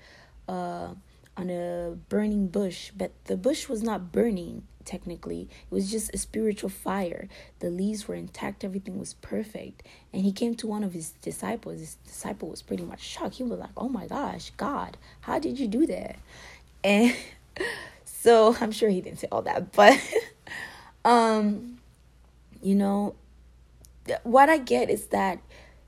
uh, 0.49 0.95
on 1.37 1.51
a 1.51 1.97
burning 2.09 2.47
bush, 2.47 2.93
but 2.97 3.13
the 3.25 3.37
bush 3.37 3.69
was 3.69 3.83
not 3.83 4.13
burning 4.13 4.67
technically. 4.85 5.43
It 5.43 5.75
was 5.75 5.91
just 5.91 6.14
a 6.14 6.19
spiritual 6.19 6.69
fire. 6.69 7.29
The 7.61 7.71
leaves 7.71 8.07
were 8.07 8.14
intact, 8.14 8.64
everything 8.64 8.99
was 8.99 9.14
perfect. 9.14 9.83
And 10.12 10.23
he 10.23 10.33
came 10.33 10.55
to 10.57 10.67
one 10.67 10.85
of 10.85 10.93
his 10.93 11.11
disciples. 11.23 11.81
His 11.81 11.97
disciple 12.07 12.49
was 12.49 12.62
pretty 12.62 12.85
much 12.85 13.00
shocked. 13.00 13.37
He 13.37 13.43
was 13.43 13.59
like, 13.59 13.71
Oh 13.76 13.88
my 13.88 14.07
gosh, 14.07 14.50
God, 14.57 14.97
how 15.23 15.38
did 15.38 15.59
you 15.59 15.69
do 15.69 15.87
that? 15.87 16.17
And 16.83 17.14
so 18.05 18.57
I'm 18.61 18.73
sure 18.73 18.88
he 18.88 19.00
didn't 19.00 19.21
say 19.21 19.29
all 19.31 19.43
that, 19.43 19.73
but 19.73 19.99
um, 21.05 21.79
you 22.62 22.75
know, 22.75 23.14
what 24.23 24.49
I 24.49 24.59
get 24.59 24.91
is 24.91 25.07
that 25.07 25.38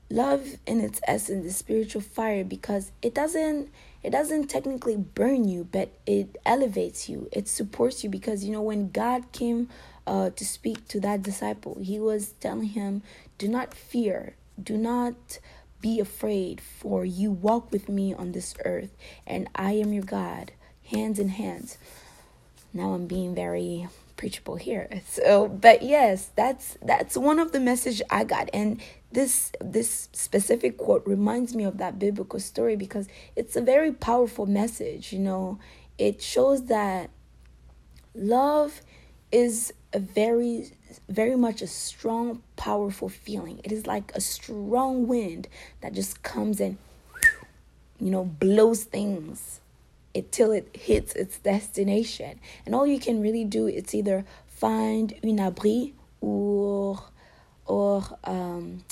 love 0.09 0.57
in 0.65 0.79
its 0.79 1.01
essence 1.07 1.45
is 1.45 1.55
spiritual 1.57 2.01
fire 2.01 2.43
because 2.43 2.91
it 3.01 3.13
doesn't 3.13 3.69
it 4.03 4.11
doesn't 4.11 4.47
technically 4.47 4.95
burn 4.95 5.47
you, 5.47 5.67
but 5.71 5.89
it 6.05 6.37
elevates 6.45 7.09
you. 7.09 7.29
It 7.31 7.47
supports 7.47 8.03
you 8.03 8.09
because 8.09 8.43
you 8.43 8.51
know 8.51 8.61
when 8.61 8.91
God 8.91 9.31
came 9.31 9.69
uh, 10.05 10.29
to 10.31 10.45
speak 10.45 10.87
to 10.89 10.99
that 11.01 11.23
disciple, 11.23 11.77
he 11.81 11.99
was 11.99 12.33
telling 12.39 12.69
him, 12.69 13.01
"Do 13.37 13.47
not 13.47 13.73
fear. 13.73 14.35
Do 14.61 14.77
not." 14.77 15.39
Be 15.79 15.99
afraid, 15.99 16.59
for 16.59 17.05
you 17.05 17.29
walk 17.29 17.71
with 17.71 17.87
me 17.87 18.11
on 18.11 18.31
this 18.31 18.55
earth, 18.65 18.89
and 19.27 19.47
I 19.53 19.73
am 19.73 19.93
your 19.93 20.03
God, 20.03 20.51
hands 20.85 21.19
in 21.19 21.29
hands. 21.29 21.77
Now 22.73 22.93
I'm 22.93 23.05
being 23.05 23.35
very 23.35 23.87
preachable 24.17 24.55
here. 24.55 24.89
So, 25.07 25.47
but 25.47 25.81
yes, 25.81 26.31
that's 26.35 26.77
that's 26.81 27.15
one 27.15 27.39
of 27.39 27.51
the 27.51 27.59
message 27.59 28.01
I 28.09 28.23
got, 28.23 28.49
and 28.53 28.81
this 29.11 29.51
this 29.61 30.09
specific 30.11 30.77
quote 30.77 31.05
reminds 31.05 31.55
me 31.55 31.63
of 31.63 31.77
that 31.77 31.97
biblical 31.97 32.39
story 32.39 32.75
because 32.75 33.07
it's 33.35 33.55
a 33.55 33.61
very 33.61 33.91
powerful 33.91 34.45
message 34.45 35.13
you 35.13 35.19
know. 35.19 35.59
It 35.97 36.21
shows 36.21 36.65
that 36.65 37.09
love 38.13 38.81
is 39.31 39.73
a 39.93 39.99
very 39.99 40.71
very 41.09 41.35
much 41.35 41.61
a 41.61 41.67
strong 41.67 42.41
powerful 42.55 43.09
feeling. 43.09 43.61
It 43.63 43.71
is 43.71 43.87
like 43.87 44.11
a 44.13 44.21
strong 44.21 45.07
wind 45.07 45.47
that 45.81 45.93
just 45.93 46.23
comes 46.23 46.59
and 46.59 46.77
you 47.99 48.11
know 48.11 48.25
blows 48.25 48.83
things 48.83 49.61
until 50.17 50.51
it 50.51 50.67
hits 50.75 51.13
its 51.13 51.37
destination 51.39 52.39
and 52.65 52.73
all 52.75 52.87
you 52.87 52.99
can 52.99 53.21
really 53.21 53.45
do 53.45 53.67
is 53.67 53.93
either 53.93 54.25
find 54.47 55.13
une 55.23 55.39
abri 55.39 55.93
or 56.21 56.99
or 57.65 58.03
um 58.23 58.83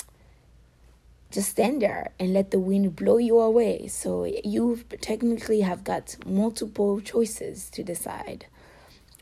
just 1.36 1.50
stand 1.50 1.82
there 1.82 2.12
and 2.18 2.32
let 2.32 2.50
the 2.50 2.58
wind 2.58 2.96
blow 2.96 3.18
you 3.18 3.38
away. 3.40 3.88
So 3.88 4.24
you 4.24 4.82
technically 5.02 5.60
have 5.60 5.84
got 5.84 6.16
multiple 6.24 7.00
choices 7.00 7.68
to 7.70 7.82
decide. 7.82 8.46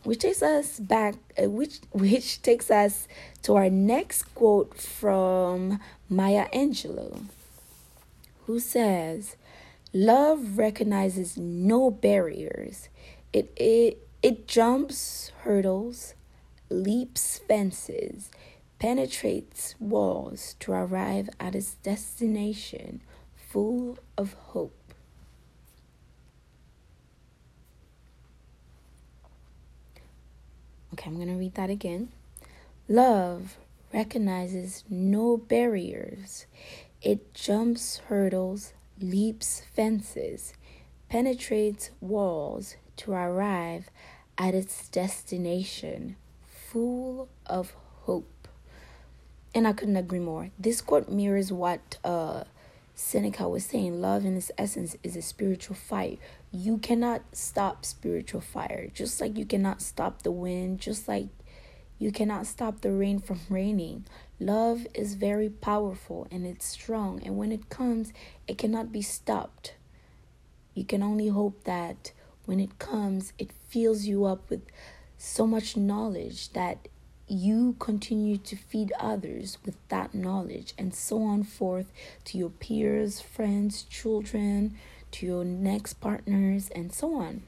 Which 0.04 0.20
takes 0.20 0.42
us 0.42 0.78
back, 0.78 1.14
uh, 1.36 1.50
which 1.50 1.80
which 1.92 2.42
takes 2.42 2.70
us 2.70 3.08
to 3.42 3.56
our 3.56 3.70
next 3.70 4.34
quote 4.34 4.76
from 4.78 5.80
Maya 6.08 6.46
Angelou, 6.54 7.24
who 8.46 8.60
says, 8.60 9.36
"Love 9.94 10.58
recognizes 10.58 11.38
no 11.38 11.90
barriers. 11.90 12.90
It 13.32 13.50
it 13.56 14.06
it 14.22 14.46
jumps 14.46 15.32
hurdles, 15.44 16.14
leaps 16.68 17.38
fences." 17.38 18.30
penetrates 18.84 19.74
walls 19.80 20.56
to 20.60 20.70
arrive 20.70 21.30
at 21.40 21.54
its 21.54 21.76
destination 21.76 23.00
full 23.34 23.96
of 24.18 24.34
hope. 24.34 24.92
Okay, 30.92 31.08
I'm 31.08 31.16
going 31.16 31.28
to 31.28 31.34
read 31.34 31.54
that 31.54 31.70
again. 31.70 32.10
Love 32.88 33.56
recognizes 33.90 34.84
no 34.90 35.38
barriers. 35.38 36.44
It 37.00 37.32
jumps 37.32 38.02
hurdles, 38.08 38.73
leaps 39.00 39.62
fences, 39.74 40.54
penetrates 41.08 41.90
walls 42.00 42.76
to 42.96 43.12
arrive 43.12 43.90
at 44.38 44.54
its 44.54 44.88
destination 44.88 46.16
full 46.46 47.28
of 47.46 47.74
hope 48.02 48.48
and 49.54 49.68
I 49.68 49.72
couldn't 49.72 49.96
agree 49.96 50.18
more. 50.18 50.50
This 50.58 50.80
quote 50.80 51.08
mirrors 51.08 51.52
what 51.52 51.98
uh, 52.02 52.44
Seneca 52.94 53.48
was 53.48 53.64
saying. 53.64 54.00
Love, 54.00 54.24
in 54.24 54.36
its 54.36 54.50
essence, 54.58 54.96
is 55.02 55.16
a 55.16 55.22
spiritual 55.22 55.76
fire. 55.76 56.16
You 56.50 56.78
cannot 56.78 57.22
stop 57.32 57.84
spiritual 57.84 58.40
fire, 58.40 58.88
just 58.92 59.20
like 59.20 59.38
you 59.38 59.46
cannot 59.46 59.80
stop 59.80 60.22
the 60.22 60.32
wind, 60.32 60.80
just 60.80 61.06
like 61.06 61.28
you 62.04 62.12
cannot 62.12 62.46
stop 62.46 62.82
the 62.82 62.92
rain 62.92 63.18
from 63.18 63.40
raining. 63.48 64.04
Love 64.38 64.86
is 64.92 65.14
very 65.14 65.48
powerful 65.48 66.28
and 66.30 66.44
it's 66.44 66.66
strong, 66.66 67.18
and 67.24 67.38
when 67.38 67.50
it 67.50 67.70
comes, 67.70 68.12
it 68.46 68.58
cannot 68.58 68.92
be 68.92 69.00
stopped. 69.00 69.72
You 70.74 70.84
can 70.84 71.02
only 71.02 71.28
hope 71.28 71.64
that 71.64 72.12
when 72.44 72.60
it 72.60 72.78
comes, 72.78 73.32
it 73.38 73.52
fills 73.70 74.04
you 74.04 74.26
up 74.26 74.50
with 74.50 74.60
so 75.16 75.46
much 75.46 75.78
knowledge 75.78 76.52
that 76.52 76.88
you 77.26 77.74
continue 77.78 78.36
to 78.36 78.54
feed 78.54 78.92
others 79.00 79.56
with 79.64 79.76
that 79.88 80.14
knowledge, 80.14 80.74
and 80.76 80.94
so 80.94 81.22
on 81.22 81.42
forth 81.42 81.90
to 82.26 82.36
your 82.36 82.50
peers, 82.50 83.22
friends, 83.22 83.82
children, 83.82 84.76
to 85.10 85.24
your 85.24 85.42
next 85.42 85.94
partners, 86.02 86.68
and 86.74 86.92
so 86.92 87.14
on. 87.14 87.44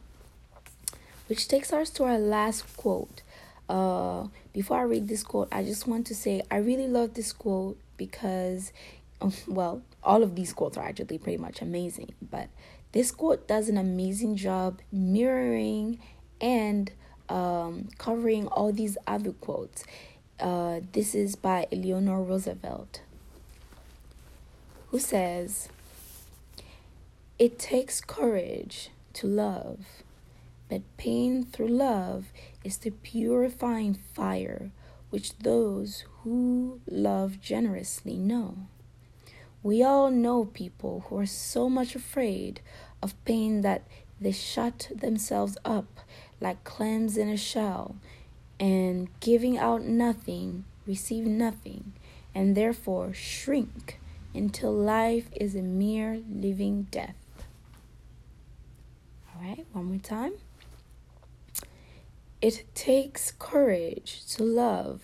Which 1.26 1.46
takes 1.46 1.74
us 1.74 1.90
to 1.90 2.04
our 2.04 2.18
last 2.18 2.74
quote. 2.78 3.20
Uh, 3.68 4.28
before 4.52 4.78
I 4.78 4.82
read 4.82 5.08
this 5.08 5.22
quote, 5.22 5.48
I 5.50 5.64
just 5.64 5.86
want 5.86 6.06
to 6.08 6.14
say 6.14 6.42
I 6.50 6.56
really 6.56 6.86
love 6.86 7.14
this 7.14 7.32
quote 7.32 7.78
because, 7.96 8.72
um, 9.20 9.32
well, 9.46 9.82
all 10.02 10.22
of 10.22 10.34
these 10.36 10.52
quotes 10.52 10.76
are 10.76 10.86
actually 10.86 11.18
pretty 11.18 11.38
much 11.38 11.60
amazing, 11.60 12.14
but 12.22 12.48
this 12.92 13.10
quote 13.10 13.48
does 13.48 13.68
an 13.68 13.76
amazing 13.76 14.36
job 14.36 14.80
mirroring 14.92 15.98
and 16.40 16.92
um, 17.28 17.88
covering 17.98 18.46
all 18.48 18.72
these 18.72 18.96
other 19.06 19.32
quotes. 19.32 19.84
Uh, 20.38 20.80
this 20.92 21.14
is 21.14 21.34
by 21.34 21.66
Eleanor 21.72 22.22
Roosevelt, 22.22 23.00
who 24.88 24.98
says, 24.98 25.68
It 27.38 27.58
takes 27.58 28.00
courage 28.00 28.90
to 29.14 29.26
love, 29.26 29.80
but 30.68 30.82
pain 30.98 31.44
through 31.44 31.68
love 31.68 32.26
is 32.66 32.78
the 32.78 32.90
purifying 32.90 33.94
fire 33.94 34.72
which 35.10 35.38
those 35.38 36.04
who 36.22 36.80
love 36.88 37.40
generously 37.40 38.16
know. 38.16 38.66
We 39.62 39.84
all 39.84 40.10
know 40.10 40.46
people 40.46 41.04
who 41.06 41.18
are 41.18 41.26
so 41.26 41.68
much 41.68 41.94
afraid 41.94 42.60
of 43.00 43.24
pain 43.24 43.62
that 43.62 43.86
they 44.20 44.32
shut 44.32 44.90
themselves 44.92 45.56
up 45.64 46.00
like 46.40 46.64
clams 46.64 47.16
in 47.16 47.28
a 47.28 47.36
shell, 47.36 47.96
and 48.58 49.08
giving 49.20 49.56
out 49.56 49.82
nothing, 49.82 50.64
receive 50.86 51.24
nothing, 51.24 51.92
and 52.34 52.56
therefore 52.56 53.14
shrink 53.14 54.00
until 54.34 54.72
life 54.72 55.28
is 55.36 55.54
a 55.54 55.62
mere 55.62 56.20
living 56.28 56.88
death. 56.90 57.14
All 59.32 59.40
right, 59.40 59.64
one 59.72 59.84
more 59.84 59.98
time. 59.98 60.32
It 62.48 62.62
takes 62.76 63.32
courage 63.32 64.24
to 64.36 64.44
love, 64.44 65.02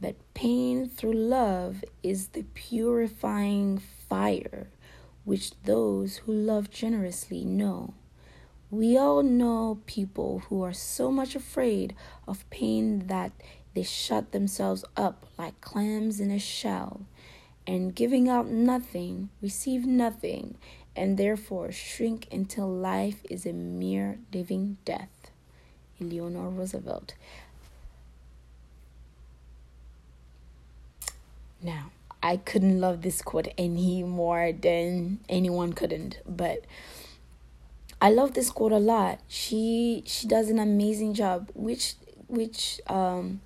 but 0.00 0.14
pain 0.32 0.88
through 0.88 1.12
love 1.12 1.84
is 2.02 2.28
the 2.28 2.44
purifying 2.54 3.76
fire 4.08 4.68
which 5.24 5.50
those 5.64 6.16
who 6.16 6.32
love 6.32 6.70
generously 6.70 7.44
know. 7.44 7.92
We 8.70 8.96
all 8.96 9.22
know 9.22 9.82
people 9.84 10.44
who 10.48 10.62
are 10.62 10.72
so 10.72 11.12
much 11.12 11.36
afraid 11.36 11.94
of 12.26 12.48
pain 12.48 13.08
that 13.08 13.32
they 13.74 13.82
shut 13.82 14.32
themselves 14.32 14.82
up 14.96 15.26
like 15.36 15.60
clams 15.60 16.20
in 16.20 16.30
a 16.30 16.38
shell, 16.38 17.02
and 17.66 17.94
giving 17.94 18.30
out 18.30 18.46
nothing, 18.46 19.28
receive 19.42 19.84
nothing, 19.84 20.56
and 20.96 21.18
therefore 21.18 21.70
shrink 21.70 22.28
until 22.32 22.66
life 22.66 23.20
is 23.28 23.44
a 23.44 23.52
mere 23.52 24.20
living 24.32 24.78
death. 24.86 25.15
Eleanor 26.00 26.50
Roosevelt. 26.50 27.14
Now, 31.62 31.90
I 32.22 32.36
couldn't 32.36 32.80
love 32.80 33.02
this 33.02 33.22
quote 33.22 33.48
any 33.56 34.02
more 34.02 34.52
than 34.52 35.20
anyone 35.28 35.72
couldn't, 35.72 36.18
but 36.26 36.64
I 38.00 38.10
love 38.10 38.34
this 38.34 38.50
quote 38.50 38.72
a 38.72 38.78
lot. 38.78 39.20
She 39.28 40.02
she 40.06 40.26
does 40.26 40.50
an 40.50 40.58
amazing 40.58 41.14
job, 41.14 41.50
which 41.54 41.94
which 42.28 42.80
um, 42.88 43.40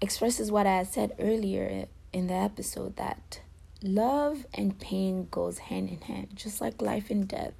expresses 0.00 0.52
what 0.52 0.66
I 0.66 0.82
said 0.84 1.12
earlier 1.18 1.86
in 2.12 2.26
the 2.26 2.34
episode 2.34 2.96
that 2.96 3.40
love 3.82 4.46
and 4.54 4.78
pain 4.78 5.28
goes 5.30 5.58
hand 5.58 5.88
in 5.88 6.00
hand, 6.02 6.28
just 6.34 6.60
like 6.60 6.80
life 6.80 7.10
and 7.10 7.26
death. 7.26 7.54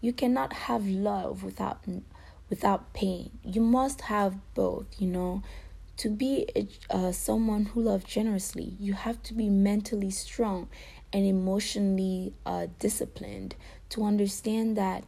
You 0.00 0.12
cannot 0.12 0.52
have 0.52 0.86
love 0.86 1.42
without 1.44 1.84
without 2.50 2.92
pain. 2.92 3.30
You 3.42 3.62
must 3.62 4.02
have 4.02 4.36
both. 4.54 4.86
You 5.00 5.06
know, 5.06 5.42
to 5.98 6.10
be 6.10 6.46
uh, 6.90 7.12
someone 7.12 7.66
who 7.66 7.82
loves 7.82 8.04
generously, 8.04 8.76
you 8.78 8.92
have 8.92 9.22
to 9.24 9.34
be 9.34 9.48
mentally 9.48 10.10
strong 10.10 10.68
and 11.12 11.24
emotionally 11.24 12.34
uh, 12.44 12.66
disciplined 12.78 13.54
to 13.90 14.04
understand 14.04 14.76
that 14.76 15.04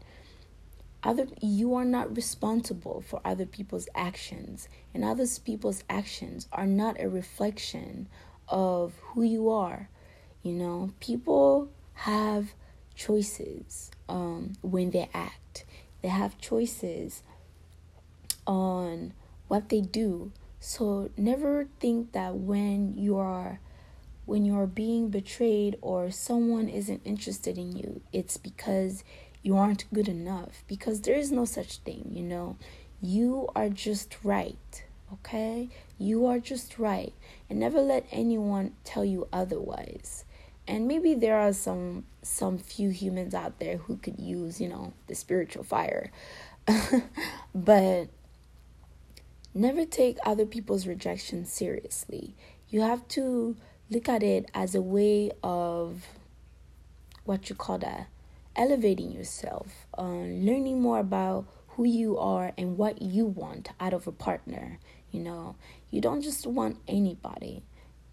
other 1.02 1.26
you 1.40 1.74
are 1.74 1.84
not 1.84 2.14
responsible 2.16 3.02
for 3.06 3.20
other 3.24 3.46
people's 3.46 3.88
actions 3.94 4.68
and 4.94 5.04
other 5.04 5.26
people's 5.44 5.82
actions 5.90 6.48
are 6.52 6.66
not 6.66 7.00
a 7.00 7.08
reflection 7.08 8.08
of 8.48 8.94
who 9.00 9.22
you 9.22 9.48
are 9.50 9.88
you 10.42 10.52
know 10.52 10.92
people 11.00 11.68
have 11.94 12.52
choices 12.94 13.90
um, 14.08 14.52
when 14.60 14.90
they 14.90 15.08
act 15.12 15.64
they 16.02 16.08
have 16.08 16.38
choices 16.38 17.22
on 18.46 19.12
what 19.48 19.68
they 19.68 19.80
do 19.80 20.32
so 20.64 21.10
never 21.16 21.66
think 21.80 22.12
that 22.12 22.36
when 22.36 22.94
you 22.96 23.18
are 23.18 23.58
when 24.26 24.44
you're 24.44 24.68
being 24.68 25.08
betrayed 25.08 25.76
or 25.80 26.12
someone 26.12 26.68
isn't 26.68 27.00
interested 27.04 27.58
in 27.58 27.76
you, 27.76 28.00
it's 28.12 28.36
because 28.36 29.02
you 29.42 29.56
aren't 29.56 29.92
good 29.92 30.06
enough. 30.06 30.62
Because 30.68 31.00
there 31.00 31.16
is 31.16 31.32
no 31.32 31.44
such 31.44 31.78
thing, 31.78 32.12
you 32.14 32.22
know. 32.22 32.56
You 33.00 33.48
are 33.56 33.68
just 33.68 34.16
right, 34.22 34.84
okay? 35.12 35.68
You 35.98 36.26
are 36.26 36.38
just 36.38 36.78
right. 36.78 37.12
And 37.50 37.58
never 37.58 37.80
let 37.80 38.06
anyone 38.12 38.74
tell 38.84 39.04
you 39.04 39.26
otherwise. 39.32 40.24
And 40.68 40.86
maybe 40.86 41.14
there 41.14 41.40
are 41.40 41.52
some 41.52 42.04
some 42.22 42.56
few 42.56 42.90
humans 42.90 43.34
out 43.34 43.58
there 43.58 43.78
who 43.78 43.96
could 43.96 44.20
use, 44.20 44.60
you 44.60 44.68
know, 44.68 44.92
the 45.08 45.16
spiritual 45.16 45.64
fire. 45.64 46.12
but 47.52 48.08
never 49.54 49.84
take 49.84 50.18
other 50.24 50.46
people's 50.46 50.86
rejection 50.86 51.44
seriously. 51.44 52.34
You 52.68 52.80
have 52.82 53.06
to 53.08 53.56
look 53.90 54.08
at 54.08 54.22
it 54.22 54.50
as 54.54 54.74
a 54.74 54.82
way 54.82 55.32
of 55.42 56.06
what 57.24 57.48
you 57.50 57.56
call 57.56 57.78
that 57.78 58.08
elevating 58.56 59.10
yourself, 59.10 59.86
uh, 59.96 60.02
learning 60.02 60.80
more 60.80 60.98
about 60.98 61.46
who 61.68 61.84
you 61.84 62.18
are 62.18 62.52
and 62.58 62.76
what 62.76 63.00
you 63.00 63.24
want 63.24 63.70
out 63.80 63.92
of 63.92 64.06
a 64.06 64.12
partner. 64.12 64.78
You 65.10 65.20
know, 65.20 65.56
you 65.90 66.00
don't 66.00 66.22
just 66.22 66.46
want 66.46 66.78
anybody, 66.88 67.62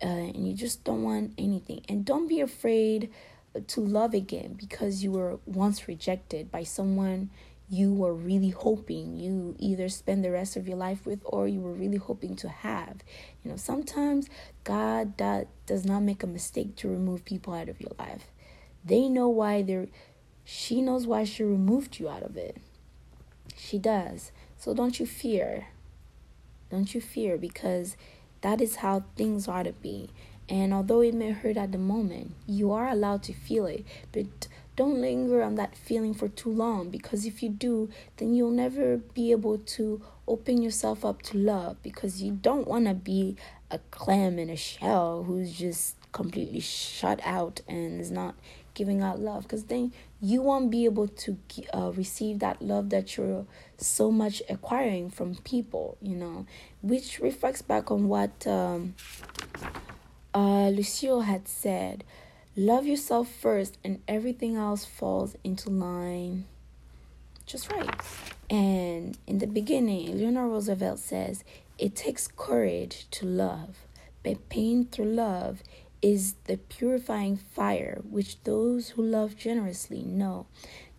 uh, 0.01 0.07
and 0.07 0.47
you 0.47 0.53
just 0.53 0.83
don't 0.83 1.03
want 1.03 1.33
anything. 1.37 1.81
And 1.89 2.05
don't 2.05 2.27
be 2.27 2.41
afraid 2.41 3.11
to 3.67 3.81
love 3.81 4.13
again 4.13 4.53
because 4.57 5.03
you 5.03 5.11
were 5.11 5.39
once 5.45 5.87
rejected 5.87 6.51
by 6.51 6.63
someone 6.63 7.29
you 7.69 7.93
were 7.93 8.13
really 8.13 8.49
hoping 8.49 9.15
you 9.15 9.55
either 9.59 9.89
spend 9.89 10.23
the 10.23 10.31
rest 10.31 10.55
of 10.55 10.67
your 10.67 10.77
life 10.77 11.05
with 11.05 11.19
or 11.23 11.47
you 11.47 11.61
were 11.61 11.73
really 11.73 11.97
hoping 11.97 12.35
to 12.37 12.49
have. 12.49 13.03
You 13.43 13.51
know, 13.51 13.57
sometimes 13.57 14.27
God 14.63 15.15
does 15.17 15.85
not 15.85 16.01
make 16.01 16.23
a 16.23 16.27
mistake 16.27 16.75
to 16.77 16.87
remove 16.87 17.25
people 17.25 17.53
out 17.53 17.69
of 17.69 17.79
your 17.79 17.91
life. 17.99 18.25
They 18.83 19.07
know 19.07 19.29
why 19.29 19.61
they're 19.61 19.87
she 20.43 20.81
knows 20.81 21.05
why 21.05 21.25
she 21.25 21.43
removed 21.43 21.99
you 21.99 22.09
out 22.09 22.23
of 22.23 22.35
it. 22.35 22.57
She 23.55 23.77
does. 23.77 24.31
So 24.57 24.73
don't 24.73 24.99
you 24.99 25.05
fear. 25.05 25.67
Don't 26.71 26.95
you 26.95 27.01
fear 27.01 27.37
because 27.37 27.95
that 28.41 28.59
is 28.59 28.77
how 28.77 29.03
things 29.15 29.47
ought 29.47 29.63
to 29.63 29.73
be. 29.73 30.09
And 30.49 30.73
although 30.73 31.01
it 31.01 31.13
may 31.13 31.31
hurt 31.31 31.55
at 31.55 31.71
the 31.71 31.77
moment, 31.77 32.31
you 32.47 32.71
are 32.71 32.87
allowed 32.87 33.21
to 33.23 33.33
feel 33.33 33.67
it. 33.67 33.85
But 34.11 34.47
don't 34.79 35.01
linger 35.01 35.43
on 35.43 35.55
that 35.55 35.75
feeling 35.75 36.13
for 36.13 36.29
too 36.29 36.49
long 36.49 36.89
because 36.89 37.25
if 37.25 37.43
you 37.43 37.49
do, 37.49 37.89
then 38.15 38.33
you'll 38.33 38.49
never 38.49 38.95
be 38.95 39.31
able 39.31 39.57
to 39.57 40.01
open 40.25 40.61
yourself 40.61 41.03
up 41.03 41.21
to 41.21 41.37
love 41.37 41.75
because 41.83 42.21
you 42.21 42.31
don't 42.31 42.65
want 42.65 42.85
to 42.87 42.93
be 42.93 43.35
a 43.69 43.79
clam 43.91 44.39
in 44.39 44.49
a 44.49 44.55
shell 44.55 45.23
who's 45.23 45.51
just 45.51 45.97
completely 46.13 46.61
shut 46.61 47.19
out 47.25 47.59
and 47.67 47.99
is 47.99 48.09
not 48.09 48.35
giving 48.73 49.01
out 49.01 49.19
love 49.19 49.43
because 49.43 49.65
then 49.65 49.91
you 50.21 50.41
won't 50.41 50.71
be 50.71 50.85
able 50.85 51.09
to 51.09 51.37
uh, 51.73 51.91
receive 51.93 52.39
that 52.39 52.61
love 52.61 52.89
that 52.89 53.17
you're 53.17 53.45
so 53.77 54.09
much 54.09 54.41
acquiring 54.47 55.09
from 55.09 55.35
people 55.43 55.97
you 56.01 56.15
know? 56.15 56.45
Which 56.81 57.19
reflects 57.19 57.61
back 57.61 57.91
on 57.91 58.07
what 58.07 58.47
um, 58.47 58.95
uh, 60.33 60.69
Lucille 60.69 61.19
had 61.21 61.49
said 61.49 62.05
Love 62.55 62.85
yourself 62.85 63.29
first, 63.29 63.77
and 63.83 64.01
everything 64.07 64.55
else 64.55 64.85
falls 64.85 65.35
into 65.43 65.69
line 65.69 66.45
just 67.49 67.71
right. 67.71 67.89
And 68.49 69.17
in 69.25 69.39
the 69.39 69.47
beginning, 69.47 70.09
Eleanor 70.09 70.47
Roosevelt 70.47 70.99
says, 70.99 71.43
It 71.77 71.95
takes 71.95 72.27
courage 72.27 73.07
to 73.11 73.25
love, 73.25 73.87
but 74.23 74.49
pain 74.49 74.85
through 74.85 75.13
love 75.13 75.63
is 76.01 76.35
the 76.45 76.57
purifying 76.57 77.37
fire 77.37 78.01
which 78.07 78.41
those 78.43 78.89
who 78.89 79.01
love 79.01 79.35
generously 79.35 80.03
know. 80.03 80.45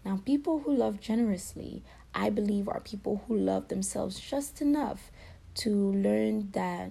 Now, 0.04 0.20
people 0.24 0.60
who 0.60 0.74
love 0.74 1.00
generously, 1.00 1.82
I 2.14 2.30
believe, 2.30 2.68
are 2.68 2.80
people 2.80 3.22
who 3.28 3.36
love 3.36 3.68
themselves 3.68 4.18
just 4.18 4.60
enough 4.60 5.10
to 5.56 5.70
learn 5.70 6.50
that 6.52 6.90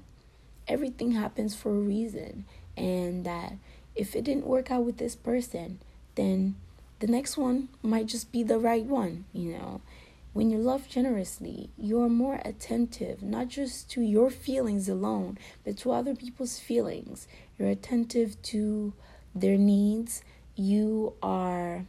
everything 0.67 1.11
happens 1.11 1.55
for 1.55 1.71
a 1.71 1.79
reason 1.79 2.45
and 2.77 3.25
that 3.25 3.53
if 3.99 4.15
it 4.15 4.23
didn't 4.23 4.47
work 4.47 4.71
out 4.71 4.85
with 4.85 4.97
this 4.97 5.15
person, 5.15 5.79
then 6.15 6.55
the 6.99 7.07
next 7.07 7.37
one 7.37 7.67
might 7.83 8.07
just 8.07 8.31
be 8.31 8.43
the 8.43 8.57
right 8.57 8.85
one, 8.85 9.25
you 9.33 9.51
know. 9.51 9.81
When 10.31 10.49
you 10.51 10.57
love 10.57 10.87
generously, 10.87 11.69
you 11.77 11.99
are 12.01 12.09
more 12.09 12.39
attentive, 12.45 13.21
not 13.21 13.49
just 13.49 13.89
to 13.91 14.01
your 14.01 14.29
feelings 14.29 14.87
alone, 14.87 15.37
but 15.65 15.75
to 15.79 15.91
other 15.91 16.15
people's 16.15 16.59
feelings. 16.59 17.27
You're 17.57 17.69
attentive 17.69 18.41
to 18.43 18.93
their 19.35 19.57
needs. 19.57 20.23
You 20.55 21.13
are 21.21 21.85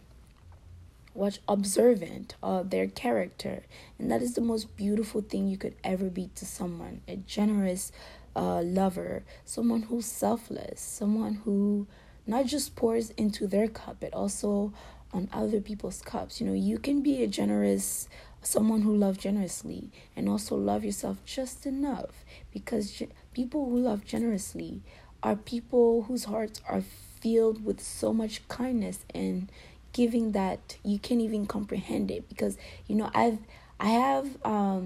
watch 1.14 1.40
observant 1.48 2.34
of 2.42 2.70
their 2.70 2.86
character 2.86 3.64
and 3.98 4.10
that 4.10 4.22
is 4.22 4.34
the 4.34 4.40
most 4.40 4.76
beautiful 4.76 5.20
thing 5.20 5.48
you 5.48 5.56
could 5.56 5.74
ever 5.82 6.08
be 6.08 6.30
to 6.36 6.46
someone 6.46 7.00
a 7.08 7.16
generous 7.16 7.90
uh, 8.36 8.62
lover 8.62 9.24
someone 9.44 9.82
who's 9.82 10.06
selfless 10.06 10.80
someone 10.80 11.34
who 11.44 11.84
not 12.30 12.46
just 12.46 12.76
pours 12.76 13.10
into 13.10 13.46
their 13.46 13.68
cup 13.68 13.96
but 14.00 14.12
also 14.14 14.72
on 15.12 15.28
other 15.32 15.60
people's 15.60 16.00
cups. 16.02 16.40
You 16.40 16.46
know 16.46 16.52
you 16.54 16.78
can 16.78 17.02
be 17.02 17.22
a 17.22 17.26
generous 17.26 18.08
someone 18.42 18.82
who 18.82 18.96
loves 18.96 19.18
generously 19.18 19.90
and 20.16 20.28
also 20.28 20.56
love 20.56 20.84
yourself 20.84 21.18
just 21.26 21.66
enough 21.66 22.24
because 22.52 23.02
people 23.34 23.68
who 23.68 23.78
love 23.78 24.04
generously 24.04 24.80
are 25.22 25.36
people 25.36 26.02
whose 26.02 26.24
hearts 26.24 26.62
are 26.66 26.82
filled 27.20 27.64
with 27.64 27.80
so 27.82 28.14
much 28.14 28.46
kindness 28.48 29.04
and 29.14 29.50
giving 29.92 30.32
that 30.32 30.78
you 30.84 30.98
can't 30.98 31.20
even 31.20 31.46
comprehend 31.46 32.10
it 32.10 32.28
because 32.28 32.56
you 32.86 32.94
know 32.94 33.10
I've 33.14 33.38
I 33.78 33.88
have 33.88 34.28
um 34.44 34.79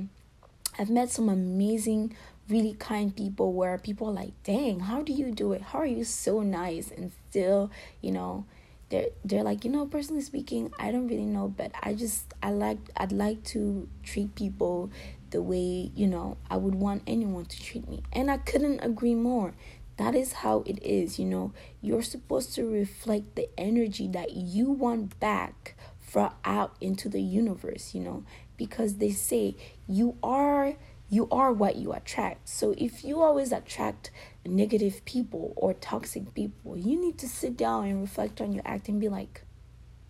I've 0.85 0.91
met 0.91 1.09
some 1.09 1.31
amazing 1.31 2.15
really 2.47 2.75
kind 2.75 3.17
people 3.17 3.55
where 3.55 3.79
people 3.79 4.09
are 4.09 4.13
like 4.13 4.35
dang 4.43 4.81
how 4.81 5.01
do 5.01 5.15
you 5.15 5.33
do 5.33 5.55
it? 5.55 5.63
How 5.63 5.79
are 5.79 5.87
you 5.87 6.05
so 6.05 6.43
nice? 6.43 6.91
And 6.91 7.11
still 7.31 7.71
you 8.03 8.13
know 8.13 8.45
they're 8.91 9.09
they're 9.25 9.43
like 9.43 9.65
you 9.65 9.71
know 9.71 9.87
personally 9.87 10.21
speaking 10.21 10.75
I 10.79 10.93
don't 10.93 11.09
really 11.09 11.25
know 11.25 11.49
but 11.49 11.73
I 11.83 11.95
just 11.95 12.35
I 12.43 12.51
like 12.51 12.77
I'd 12.99 13.13
like 13.13 13.43
to 13.55 13.89
treat 14.03 14.35
people 14.35 14.91
the 15.31 15.41
way 15.41 15.91
you 15.95 16.07
know 16.07 16.37
I 16.51 16.59
would 16.59 16.75
want 16.75 17.03
anyone 17.07 17.47
to 17.47 17.63
treat 17.63 17.89
me. 17.89 18.03
And 18.13 18.31
I 18.31 18.37
couldn't 18.37 18.81
agree 18.81 19.15
more. 19.15 19.55
That 19.97 20.15
is 20.15 20.33
how 20.33 20.65
it 20.67 20.83
is, 20.83 21.19
you 21.19 21.25
know. 21.25 21.53
You're 21.81 22.03
supposed 22.03 22.55
to 22.57 22.69
reflect 22.69 23.37
the 23.37 23.49
energy 23.57 24.07
that 24.09 24.33
you 24.33 24.71
want 24.71 25.19
back 25.19 25.77
from 26.15 26.33
out 26.45 26.77
into 26.81 27.09
the 27.09 27.21
universe, 27.21 27.93
you 27.93 28.01
know, 28.01 28.23
because 28.57 28.97
they 28.97 29.11
say 29.11 29.57
you 29.89 30.17
are 30.23 30.75
you 31.11 31.29
are 31.31 31.53
what 31.53 31.77
you 31.77 31.93
attract. 31.93 32.49
So 32.49 32.75
if 32.77 33.05
you 33.05 33.23
always 33.23 33.53
attract 33.53 34.11
negative 34.45 35.05
people 35.05 35.53
or 35.55 35.75
toxic 35.75 36.35
people, 36.35 36.77
you 36.77 37.01
need 37.01 37.19
to 37.19 37.29
sit 37.29 37.57
down 37.57 37.85
and 37.85 38.01
reflect 38.01 38.41
on 38.41 38.53
your 38.53 38.63
act 38.67 38.89
and 38.89 39.01
be 39.01 39.09
like, 39.09 39.43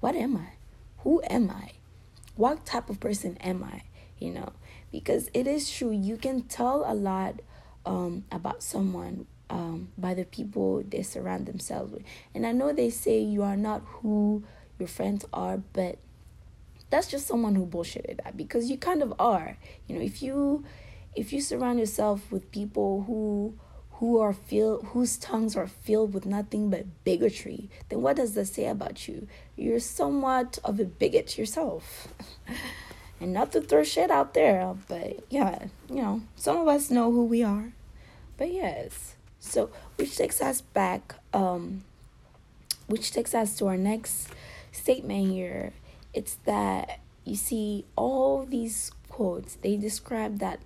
what 0.00 0.14
am 0.14 0.36
I? 0.36 0.52
Who 0.98 1.22
am 1.28 1.50
I? 1.50 1.72
What 2.36 2.64
type 2.64 2.88
of 2.88 3.00
person 3.00 3.36
am 3.38 3.64
I? 3.64 3.82
You 4.18 4.32
know, 4.32 4.52
because 4.92 5.28
it 5.34 5.46
is 5.46 5.70
true, 5.70 5.90
you 5.90 6.16
can 6.16 6.42
tell 6.42 6.84
a 6.86 6.94
lot 6.94 7.40
um, 7.84 8.24
about 8.30 8.62
someone 8.62 9.26
um, 9.50 9.88
by 9.98 10.14
the 10.14 10.24
people 10.24 10.82
they 10.88 11.02
surround 11.02 11.46
themselves 11.46 11.92
with. 11.92 12.02
And 12.34 12.46
I 12.46 12.52
know 12.52 12.72
they 12.72 12.90
say 12.90 13.18
you 13.18 13.42
are 13.42 13.56
not 13.56 13.82
who 13.84 14.44
your 14.78 14.88
friends 14.88 15.24
are, 15.32 15.58
but 15.72 15.98
that's 16.90 17.08
just 17.08 17.26
someone 17.26 17.54
who 17.54 17.66
bullshitted 17.66 18.22
that 18.22 18.36
because 18.36 18.70
you 18.70 18.76
kind 18.76 19.02
of 19.02 19.12
are. 19.18 19.56
You 19.86 19.96
know, 19.96 20.02
if 20.02 20.22
you 20.22 20.64
if 21.14 21.32
you 21.32 21.40
surround 21.40 21.78
yourself 21.78 22.30
with 22.30 22.50
people 22.50 23.04
who 23.06 23.54
who 23.98 24.18
are 24.18 24.32
filled 24.32 24.84
whose 24.86 25.16
tongues 25.16 25.56
are 25.56 25.66
filled 25.66 26.14
with 26.14 26.26
nothing 26.26 26.70
but 26.70 27.04
bigotry, 27.04 27.70
then 27.88 28.02
what 28.02 28.16
does 28.16 28.34
that 28.34 28.46
say 28.46 28.66
about 28.66 29.08
you? 29.08 29.26
You're 29.56 29.80
somewhat 29.80 30.58
of 30.64 30.80
a 30.80 30.84
bigot 30.84 31.38
yourself. 31.38 32.08
and 33.20 33.32
not 33.32 33.52
to 33.52 33.60
throw 33.60 33.84
shit 33.84 34.10
out 34.10 34.34
there, 34.34 34.74
but 34.88 35.24
yeah, 35.30 35.66
you 35.88 35.96
know, 35.96 36.22
some 36.36 36.56
of 36.56 36.68
us 36.68 36.90
know 36.90 37.10
who 37.12 37.24
we 37.24 37.42
are. 37.42 37.72
But 38.36 38.52
yes. 38.52 39.14
So, 39.38 39.70
which 39.96 40.16
takes 40.16 40.40
us 40.40 40.60
back, 40.60 41.14
um, 41.32 41.84
which 42.86 43.12
takes 43.12 43.34
us 43.34 43.56
to 43.58 43.66
our 43.66 43.76
next 43.76 44.28
statement 44.72 45.30
here. 45.30 45.72
It's 46.14 46.36
that 46.46 47.00
you 47.24 47.36
see 47.36 47.86
all 47.96 48.46
these 48.46 48.92
quotes. 49.08 49.56
They 49.56 49.76
describe 49.76 50.38
that. 50.38 50.60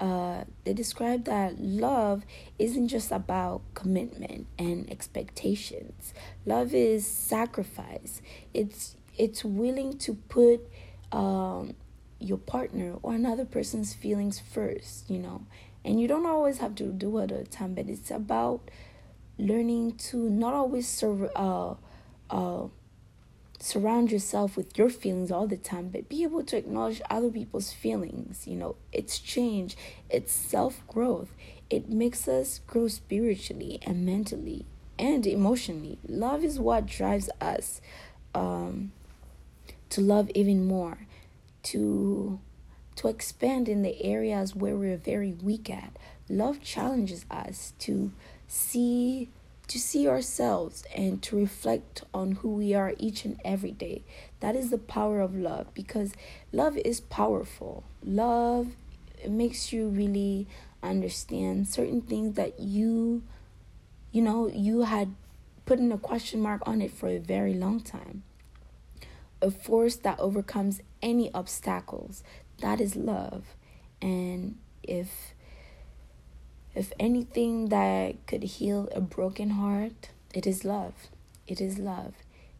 Uh, 0.00 0.42
they 0.64 0.72
describe 0.72 1.26
that 1.26 1.60
love 1.60 2.24
isn't 2.58 2.88
just 2.88 3.12
about 3.12 3.62
commitment 3.74 4.48
and 4.58 4.90
expectations. 4.90 6.12
Love 6.44 6.74
is 6.74 7.06
sacrifice. 7.06 8.20
It's 8.52 8.96
it's 9.16 9.44
willing 9.44 9.98
to 9.98 10.14
put 10.14 10.68
um, 11.12 11.74
your 12.18 12.38
partner 12.38 12.96
or 13.02 13.14
another 13.14 13.44
person's 13.44 13.94
feelings 13.94 14.40
first. 14.40 15.08
You 15.08 15.18
know, 15.18 15.46
and 15.84 16.00
you 16.00 16.08
don't 16.08 16.26
always 16.26 16.58
have 16.58 16.74
to 16.76 16.84
do 16.84 17.18
it 17.18 17.32
all 17.32 17.38
the 17.38 17.44
time, 17.44 17.74
but 17.74 17.88
it's 17.88 18.10
about 18.10 18.70
learning 19.38 19.96
to 19.96 20.16
not 20.30 20.54
always 20.54 20.86
sur- 20.88 21.30
uh, 21.34 21.74
uh, 22.30 22.66
surround 23.62 24.10
yourself 24.10 24.56
with 24.56 24.76
your 24.76 24.90
feelings 24.90 25.30
all 25.30 25.46
the 25.46 25.56
time, 25.56 25.88
but 25.88 26.08
be 26.08 26.24
able 26.24 26.42
to 26.42 26.56
acknowledge 26.56 27.00
other 27.08 27.30
people's 27.30 27.72
feelings. 27.72 28.44
You 28.46 28.56
know, 28.56 28.76
it's 28.90 29.20
change, 29.20 29.76
it's 30.10 30.32
self 30.32 30.84
growth. 30.88 31.28
It 31.70 31.88
makes 31.88 32.26
us 32.26 32.60
grow 32.66 32.88
spiritually 32.88 33.78
and 33.82 34.04
mentally 34.04 34.66
and 34.98 35.26
emotionally. 35.26 35.98
Love 36.08 36.42
is 36.42 36.58
what 36.58 36.86
drives 36.86 37.30
us 37.40 37.80
um, 38.34 38.90
to 39.90 40.00
love 40.00 40.28
even 40.34 40.66
more, 40.66 41.06
to 41.64 42.40
to 42.96 43.08
expand 43.08 43.68
in 43.68 43.82
the 43.82 44.02
areas 44.02 44.56
where 44.56 44.76
we're 44.76 44.96
very 44.96 45.32
weak 45.32 45.70
at. 45.70 45.96
Love 46.28 46.60
challenges 46.60 47.24
us 47.30 47.74
to 47.78 48.10
see 48.48 49.28
to 49.72 49.78
see 49.78 50.06
ourselves 50.06 50.84
and 50.94 51.22
to 51.22 51.34
reflect 51.34 52.04
on 52.12 52.32
who 52.32 52.50
we 52.50 52.74
are 52.74 52.92
each 52.98 53.24
and 53.24 53.40
every 53.42 53.70
day. 53.70 54.04
That 54.40 54.54
is 54.54 54.68
the 54.68 54.76
power 54.76 55.22
of 55.22 55.34
love 55.34 55.72
because 55.72 56.12
love 56.52 56.76
is 56.76 57.00
powerful. 57.00 57.82
Love 58.04 58.68
makes 59.26 59.72
you 59.72 59.88
really 59.88 60.46
understand 60.82 61.68
certain 61.68 62.02
things 62.02 62.36
that 62.36 62.60
you 62.60 63.22
you 64.10 64.20
know 64.20 64.50
you 64.52 64.82
had 64.82 65.14
put 65.64 65.78
in 65.78 65.90
a 65.90 65.96
question 65.96 66.40
mark 66.40 66.60
on 66.66 66.82
it 66.82 66.90
for 66.90 67.08
a 67.08 67.18
very 67.18 67.54
long 67.54 67.80
time 67.80 68.24
a 69.40 69.48
force 69.48 69.94
that 69.94 70.18
overcomes 70.18 70.82
any 71.00 71.32
obstacles 71.32 72.24
that 72.60 72.80
is 72.80 72.96
love 72.96 73.44
and 74.02 74.58
if 74.82 75.31
if 76.74 76.92
anything 76.98 77.68
that 77.68 78.14
could 78.26 78.42
heal 78.42 78.88
a 78.94 79.00
broken 79.00 79.50
heart 79.50 80.08
it 80.34 80.46
is 80.46 80.64
love. 80.64 80.94
It 81.46 81.60
is 81.60 81.78
love. 81.78 82.14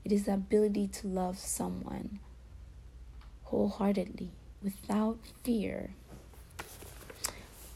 It 0.04 0.12
is 0.12 0.24
the 0.24 0.34
ability 0.34 0.88
to 0.88 1.06
love 1.06 1.38
someone 1.38 2.18
wholeheartedly 3.44 4.28
without 4.62 5.18
fear. 5.42 5.90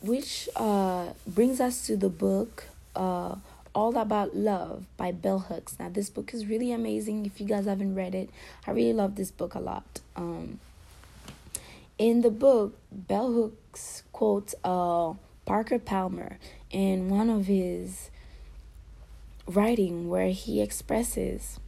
Which 0.02 0.48
uh, 0.54 1.14
brings 1.26 1.60
us 1.60 1.86
to 1.86 1.96
the 1.96 2.10
book 2.10 2.66
uh, 2.94 3.36
all 3.74 3.96
about 3.96 4.36
love 4.36 4.84
by 4.98 5.12
bell 5.12 5.38
hooks. 5.38 5.76
Now 5.78 5.88
this 5.88 6.10
book 6.10 6.34
is 6.34 6.46
really 6.46 6.72
amazing. 6.72 7.24
If 7.24 7.40
you 7.40 7.46
guys 7.46 7.64
haven't 7.64 7.94
read 7.94 8.14
it 8.14 8.28
i 8.66 8.70
really 8.70 8.92
love 8.92 9.16
this 9.16 9.30
book 9.30 9.54
a 9.54 9.60
lot. 9.60 10.00
Um, 10.14 10.60
in 11.98 12.20
the 12.20 12.30
book, 12.30 12.76
Bell 12.92 13.32
Hooks 13.32 14.02
quotes 14.12 14.54
uh, 14.62 15.14
Parker 15.46 15.78
Palmer 15.78 16.38
in 16.70 17.08
one 17.08 17.30
of 17.30 17.46
his 17.46 18.10
writing 19.46 20.08
where 20.08 20.30
he 20.30 20.60
expresses 20.60 21.60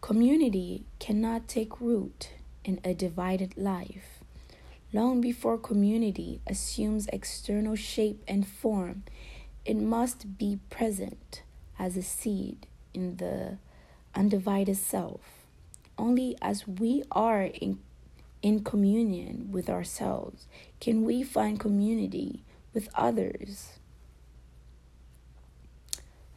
community 0.00 0.86
cannot 0.98 1.46
take 1.46 1.78
root 1.78 2.30
in 2.64 2.80
a 2.82 2.94
divided 2.94 3.56
life. 3.58 4.20
Long 4.94 5.20
before 5.20 5.58
community 5.58 6.40
assumes 6.46 7.06
external 7.12 7.76
shape 7.76 8.24
and 8.26 8.46
form, 8.48 9.04
it 9.66 9.76
must 9.76 10.38
be 10.38 10.58
present 10.70 11.42
as 11.78 11.98
a 11.98 12.02
seed 12.02 12.66
in 12.94 13.18
the 13.18 13.58
undivided 14.14 14.78
self. 14.78 15.20
Only 15.98 16.36
as 16.40 16.66
we 16.66 17.04
are 17.12 17.42
in 17.42 17.78
in 18.42 18.64
communion 18.64 19.48
with 19.50 19.70
ourselves? 19.70 20.46
Can 20.80 21.04
we 21.04 21.22
find 21.22 21.58
community 21.58 22.42
with 22.74 22.88
others? 22.94 23.78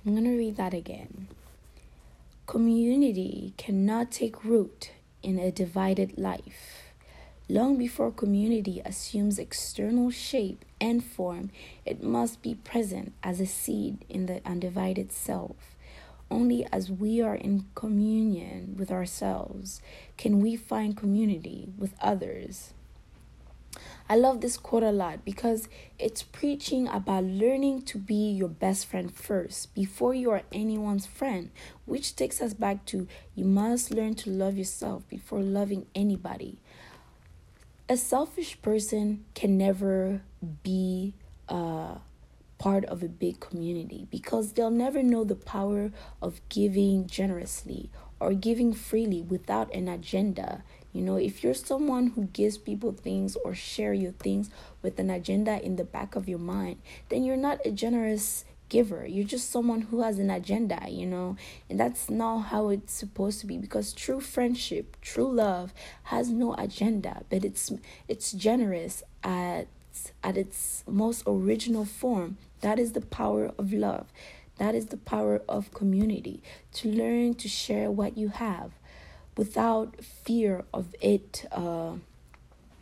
I'm 0.05 0.13
going 0.13 0.23
to 0.25 0.37
read 0.37 0.55
that 0.57 0.73
again. 0.73 1.27
Community 2.45 3.53
cannot 3.57 4.11
take 4.11 4.45
root 4.45 4.91
in 5.23 5.39
a 5.39 5.51
divided 5.51 6.17
life. 6.17 6.93
Long 7.49 7.77
before 7.77 8.11
community 8.11 8.81
assumes 8.85 9.39
external 9.39 10.11
shape 10.11 10.63
and 10.79 11.03
form, 11.03 11.49
it 11.85 12.03
must 12.03 12.41
be 12.41 12.55
present 12.55 13.13
as 13.23 13.39
a 13.39 13.45
seed 13.45 14.05
in 14.09 14.27
the 14.27 14.41
undivided 14.45 15.11
self. 15.11 15.74
Only 16.29 16.65
as 16.71 16.89
we 16.91 17.21
are 17.21 17.35
in 17.35 17.65
communion 17.75 18.75
with 18.77 18.91
ourselves 18.91 19.81
can 20.17 20.39
we 20.41 20.55
find 20.55 20.97
community 20.97 21.69
with 21.77 21.93
others. 22.01 22.73
I 24.07 24.15
love 24.15 24.41
this 24.41 24.57
quote 24.57 24.83
a 24.83 24.91
lot 24.91 25.25
because 25.25 25.67
it's 25.97 26.21
preaching 26.21 26.87
about 26.87 27.23
learning 27.23 27.83
to 27.83 27.97
be 27.97 28.31
your 28.31 28.49
best 28.49 28.85
friend 28.85 29.11
first 29.11 29.73
before 29.73 30.13
you 30.13 30.29
are 30.29 30.43
anyone's 30.51 31.07
friend, 31.07 31.49
which 31.85 32.15
takes 32.15 32.39
us 32.39 32.53
back 32.53 32.85
to 32.85 33.07
you 33.33 33.45
must 33.45 33.91
learn 33.91 34.13
to 34.15 34.29
love 34.29 34.57
yourself 34.57 35.07
before 35.09 35.41
loving 35.41 35.87
anybody. 35.95 36.59
A 37.89 37.97
selfish 37.97 38.61
person 38.61 39.25
can 39.33 39.57
never 39.57 40.21
be 40.63 41.13
uh, 41.49 41.95
part 42.65 42.85
of 42.85 43.03
a 43.03 43.07
big 43.07 43.39
community 43.39 44.07
because 44.09 44.53
they'll 44.53 44.71
never 44.85 45.03
know 45.03 45.23
the 45.23 45.35
power 45.35 45.91
of 46.19 46.41
giving 46.49 47.05
generously 47.05 47.91
or 48.19 48.33
giving 48.33 48.73
freely 48.73 49.21
without 49.21 49.71
an 49.73 49.87
agenda 49.87 50.63
you 50.95 51.01
know, 51.01 51.17
if 51.17 51.43
you're 51.43 51.53
someone 51.53 52.11
who 52.15 52.27
gives 52.27 52.57
people 52.57 52.93
things 52.93 53.35
or 53.43 53.53
share 53.53 53.93
your 53.93 54.13
things 54.13 54.49
with 54.81 54.97
an 54.97 55.09
agenda 55.09 55.61
in 55.61 55.75
the 55.75 55.83
back 55.83 56.15
of 56.15 56.29
your 56.29 56.39
mind, 56.39 56.77
then 57.09 57.25
you're 57.25 57.35
not 57.35 57.59
a 57.65 57.71
generous 57.71 58.45
giver. 58.69 59.05
You're 59.05 59.27
just 59.27 59.51
someone 59.51 59.81
who 59.81 60.03
has 60.03 60.19
an 60.19 60.29
agenda, 60.29 60.79
you 60.87 61.05
know, 61.05 61.35
and 61.69 61.77
that's 61.77 62.09
not 62.09 62.43
how 62.43 62.69
it's 62.69 62.93
supposed 62.93 63.41
to 63.41 63.45
be 63.45 63.57
because 63.57 63.91
true 63.91 64.21
friendship, 64.21 64.95
true 65.01 65.29
love 65.29 65.73
has 66.03 66.29
no 66.29 66.53
agenda, 66.55 67.23
but 67.29 67.43
it's 67.43 67.73
it's 68.07 68.31
generous 68.31 69.03
at 69.21 69.67
at 70.23 70.37
its 70.37 70.83
most 70.87 71.23
original 71.27 71.85
form. 71.85 72.37
That 72.61 72.79
is 72.79 72.93
the 72.93 73.01
power 73.01 73.51
of 73.57 73.73
love. 73.73 74.07
That 74.57 74.75
is 74.75 74.87
the 74.87 74.97
power 74.97 75.41
of 75.47 75.73
community. 75.73 76.41
To 76.73 76.89
learn 76.89 77.35
to 77.35 77.47
share 77.47 77.91
what 77.91 78.17
you 78.17 78.29
have 78.29 78.71
without 79.37 80.03
fear 80.03 80.63
of 80.73 80.95
it 81.01 81.45
uh, 81.51 81.93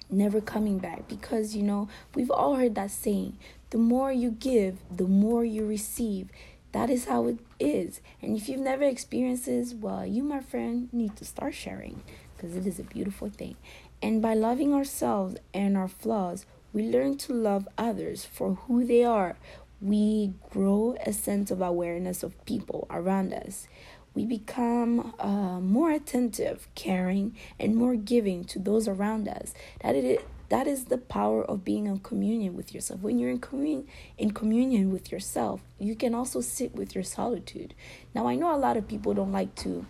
never 0.09 0.39
coming 0.39 0.77
back. 0.79 1.07
Because, 1.07 1.55
you 1.55 1.63
know, 1.63 1.87
we've 2.15 2.31
all 2.31 2.55
heard 2.55 2.75
that 2.75 2.91
saying 2.91 3.37
the 3.71 3.77
more 3.77 4.11
you 4.11 4.31
give, 4.31 4.77
the 4.95 5.07
more 5.07 5.43
you 5.43 5.65
receive. 5.65 6.29
That 6.73 6.89
is 6.89 7.05
how 7.05 7.27
it 7.27 7.39
is. 7.59 8.01
And 8.21 8.35
if 8.35 8.49
you've 8.49 8.59
never 8.59 8.83
experienced 8.83 9.45
this, 9.45 9.73
well, 9.73 10.05
you, 10.05 10.23
my 10.23 10.41
friend, 10.41 10.89
need 10.91 11.15
to 11.17 11.25
start 11.25 11.53
sharing 11.53 12.01
because 12.35 12.55
it 12.55 12.67
is 12.67 12.79
a 12.79 12.83
beautiful 12.83 13.29
thing. 13.29 13.55
And 14.01 14.21
by 14.21 14.33
loving 14.33 14.73
ourselves 14.73 15.37
and 15.53 15.77
our 15.77 15.87
flaws, 15.87 16.45
we 16.73 16.89
learn 16.89 17.17
to 17.19 17.33
love 17.33 17.67
others 17.77 18.25
for 18.25 18.55
who 18.55 18.85
they 18.85 19.03
are. 19.03 19.37
We 19.79 20.33
grow 20.49 20.97
a 21.05 21.13
sense 21.13 21.51
of 21.51 21.61
awareness 21.61 22.23
of 22.23 22.43
people 22.45 22.87
around 22.89 23.33
us 23.33 23.67
we 24.13 24.25
become 24.25 25.13
uh, 25.19 25.59
more 25.59 25.91
attentive, 25.91 26.67
caring, 26.75 27.35
and 27.59 27.75
more 27.75 27.95
giving 27.95 28.43
to 28.45 28.59
those 28.59 28.87
around 28.87 29.27
us. 29.27 29.53
That 29.81 29.95
it 29.95 30.03
is, 30.03 30.19
that 30.49 30.67
is 30.67 30.85
the 30.85 30.99
power 30.99 31.43
of 31.43 31.65
being 31.65 31.87
in 31.87 31.99
communion 31.99 32.55
with 32.55 32.73
yourself. 32.73 33.01
When 33.01 33.17
you're 33.17 33.31
in 33.31 33.39
communion 33.39 33.87
in 34.17 34.31
communion 34.31 34.91
with 34.91 35.11
yourself, 35.11 35.61
you 35.79 35.95
can 35.95 36.13
also 36.13 36.41
sit 36.41 36.75
with 36.75 36.93
your 36.93 37.03
solitude. 37.03 37.73
Now 38.13 38.27
I 38.27 38.35
know 38.35 38.53
a 38.53 38.57
lot 38.57 38.77
of 38.77 38.87
people 38.87 39.13
don't 39.13 39.31
like 39.31 39.55
to 39.55 39.85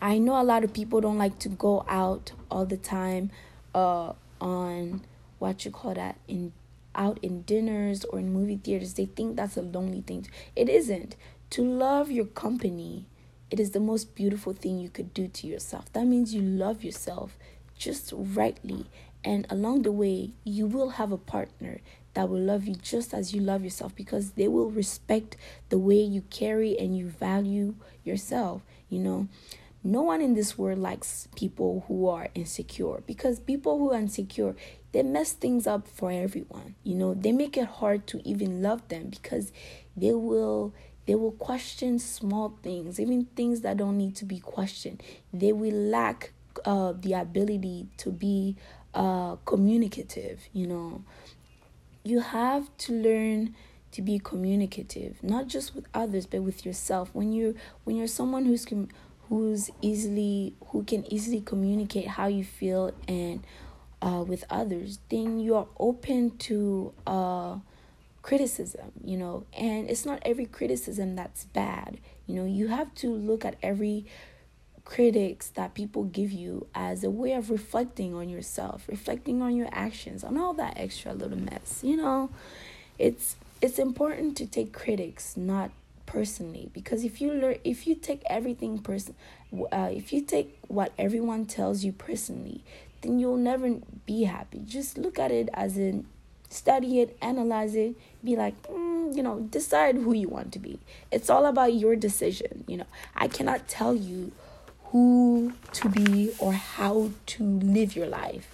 I 0.00 0.18
know 0.18 0.40
a 0.40 0.42
lot 0.42 0.64
of 0.64 0.72
people 0.72 1.00
don't 1.00 1.18
like 1.18 1.38
to 1.40 1.48
go 1.48 1.84
out 1.88 2.32
all 2.50 2.66
the 2.66 2.76
time 2.76 3.30
uh 3.74 4.12
on 4.40 5.02
what 5.42 5.64
you 5.64 5.72
call 5.72 5.92
that 5.92 6.16
in 6.28 6.52
out 6.94 7.18
in 7.20 7.42
dinners 7.42 8.04
or 8.04 8.20
in 8.20 8.32
movie 8.32 8.60
theaters. 8.62 8.94
They 8.94 9.06
think 9.06 9.34
that's 9.36 9.56
a 9.56 9.62
lonely 9.62 10.02
thing. 10.02 10.28
It 10.54 10.68
isn't. 10.68 11.16
To 11.50 11.62
love 11.64 12.10
your 12.10 12.26
company, 12.26 13.06
it 13.50 13.58
is 13.58 13.72
the 13.72 13.80
most 13.80 14.14
beautiful 14.14 14.52
thing 14.52 14.78
you 14.78 14.88
could 14.88 15.12
do 15.12 15.26
to 15.26 15.46
yourself. 15.46 15.92
That 15.94 16.06
means 16.06 16.32
you 16.32 16.42
love 16.42 16.84
yourself 16.84 17.36
just 17.76 18.12
rightly. 18.14 18.86
And 19.24 19.46
along 19.50 19.82
the 19.82 19.90
way, 19.90 20.30
you 20.44 20.66
will 20.66 20.90
have 20.90 21.10
a 21.10 21.18
partner 21.18 21.80
that 22.14 22.28
will 22.28 22.40
love 22.40 22.64
you 22.64 22.76
just 22.76 23.12
as 23.12 23.34
you 23.34 23.40
love 23.40 23.64
yourself 23.64 23.96
because 23.96 24.32
they 24.32 24.46
will 24.46 24.70
respect 24.70 25.36
the 25.70 25.78
way 25.78 26.00
you 26.00 26.22
carry 26.30 26.78
and 26.78 26.96
you 26.96 27.08
value 27.08 27.74
yourself. 28.04 28.62
You 28.88 29.00
know, 29.00 29.28
no 29.84 30.02
one 30.02 30.20
in 30.20 30.34
this 30.34 30.56
world 30.56 30.78
likes 30.78 31.26
people 31.34 31.84
who 31.88 32.06
are 32.08 32.28
insecure 32.34 33.02
because 33.06 33.40
people 33.40 33.78
who 33.78 33.92
are 33.92 33.98
insecure 33.98 34.54
they 34.92 35.02
mess 35.02 35.32
things 35.32 35.66
up 35.66 35.88
for 35.88 36.10
everyone. 36.12 36.74
You 36.84 36.94
know, 36.94 37.14
they 37.14 37.32
make 37.32 37.56
it 37.56 37.66
hard 37.66 38.06
to 38.08 38.26
even 38.28 38.62
love 38.62 38.86
them 38.88 39.08
because 39.08 39.52
they 39.96 40.12
will 40.12 40.74
they 41.06 41.14
will 41.16 41.32
question 41.32 41.98
small 41.98 42.56
things, 42.62 43.00
even 43.00 43.24
things 43.34 43.62
that 43.62 43.76
don't 43.76 43.98
need 43.98 44.14
to 44.16 44.24
be 44.24 44.38
questioned. 44.38 45.02
They 45.32 45.52
will 45.52 45.74
lack 45.74 46.32
uh, 46.64 46.92
the 46.96 47.14
ability 47.14 47.88
to 47.98 48.10
be 48.10 48.56
uh, 48.94 49.36
communicative, 49.44 50.40
you 50.52 50.66
know. 50.66 51.02
You 52.04 52.20
have 52.20 52.68
to 52.78 52.92
learn 52.92 53.54
to 53.92 54.02
be 54.02 54.18
communicative, 54.18 55.22
not 55.22 55.48
just 55.48 55.74
with 55.74 55.86
others, 55.92 56.26
but 56.26 56.42
with 56.42 56.64
yourself. 56.64 57.10
When 57.12 57.32
you're 57.32 57.54
when 57.84 57.96
you're 57.96 58.06
someone 58.06 58.44
who's 58.44 58.66
who's 59.28 59.70
easily 59.80 60.54
who 60.68 60.84
can 60.84 61.10
easily 61.12 61.40
communicate 61.40 62.06
how 62.06 62.26
you 62.26 62.44
feel 62.44 62.92
and 63.08 63.44
uh, 64.02 64.24
with 64.26 64.44
others, 64.50 64.98
then 65.08 65.38
you 65.38 65.54
are 65.54 65.68
open 65.78 66.36
to 66.36 66.92
uh, 67.06 67.56
criticism, 68.22 68.92
you 69.04 69.16
know, 69.16 69.44
and 69.56 69.88
it's 69.88 70.04
not 70.04 70.20
every 70.24 70.44
criticism 70.44 71.14
that's 71.14 71.44
bad. 71.44 71.98
You 72.26 72.34
know, 72.34 72.44
you 72.44 72.68
have 72.68 72.94
to 72.96 73.08
look 73.08 73.44
at 73.44 73.56
every 73.62 74.06
critics 74.84 75.48
that 75.50 75.74
people 75.74 76.02
give 76.04 76.32
you 76.32 76.66
as 76.74 77.04
a 77.04 77.10
way 77.10 77.32
of 77.32 77.48
reflecting 77.48 78.14
on 78.14 78.28
yourself, 78.28 78.84
reflecting 78.88 79.40
on 79.40 79.54
your 79.54 79.68
actions, 79.70 80.24
on 80.24 80.36
all 80.36 80.52
that 80.54 80.74
extra 80.76 81.14
little 81.14 81.38
mess. 81.38 81.80
You 81.84 81.96
know, 81.96 82.30
it's 82.98 83.36
it's 83.60 83.78
important 83.78 84.36
to 84.36 84.46
take 84.46 84.72
critics 84.72 85.36
not 85.36 85.70
personally 86.04 86.68
because 86.72 87.04
if 87.04 87.20
you 87.20 87.32
learn 87.32 87.56
if 87.62 87.86
you 87.86 87.94
take 87.94 88.22
everything 88.26 88.78
person 88.78 89.14
uh, 89.70 89.88
if 89.90 90.12
you 90.12 90.20
take 90.20 90.58
what 90.66 90.92
everyone 90.98 91.46
tells 91.46 91.84
you 91.84 91.92
personally 91.92 92.62
then 93.02 93.18
you'll 93.18 93.36
never 93.36 93.78
be 94.06 94.24
happy 94.24 94.62
just 94.66 94.98
look 94.98 95.18
at 95.18 95.30
it 95.30 95.48
as 95.54 95.76
in 95.76 96.06
study 96.52 97.00
it, 97.00 97.16
analyze 97.20 97.74
it, 97.74 97.96
be 98.22 98.36
like, 98.36 98.60
mm, 98.64 99.14
you 99.16 99.22
know, 99.22 99.40
decide 99.40 99.96
who 99.96 100.12
you 100.12 100.28
want 100.28 100.52
to 100.52 100.58
be. 100.58 100.78
It's 101.10 101.30
all 101.30 101.46
about 101.46 101.74
your 101.74 101.96
decision. 101.96 102.64
You 102.66 102.78
know, 102.78 102.86
I 103.16 103.28
cannot 103.28 103.68
tell 103.68 103.94
you 103.94 104.32
who 104.86 105.54
to 105.72 105.88
be 105.88 106.32
or 106.38 106.52
how 106.52 107.10
to 107.26 107.44
live 107.44 107.96
your 107.96 108.06
life. 108.06 108.48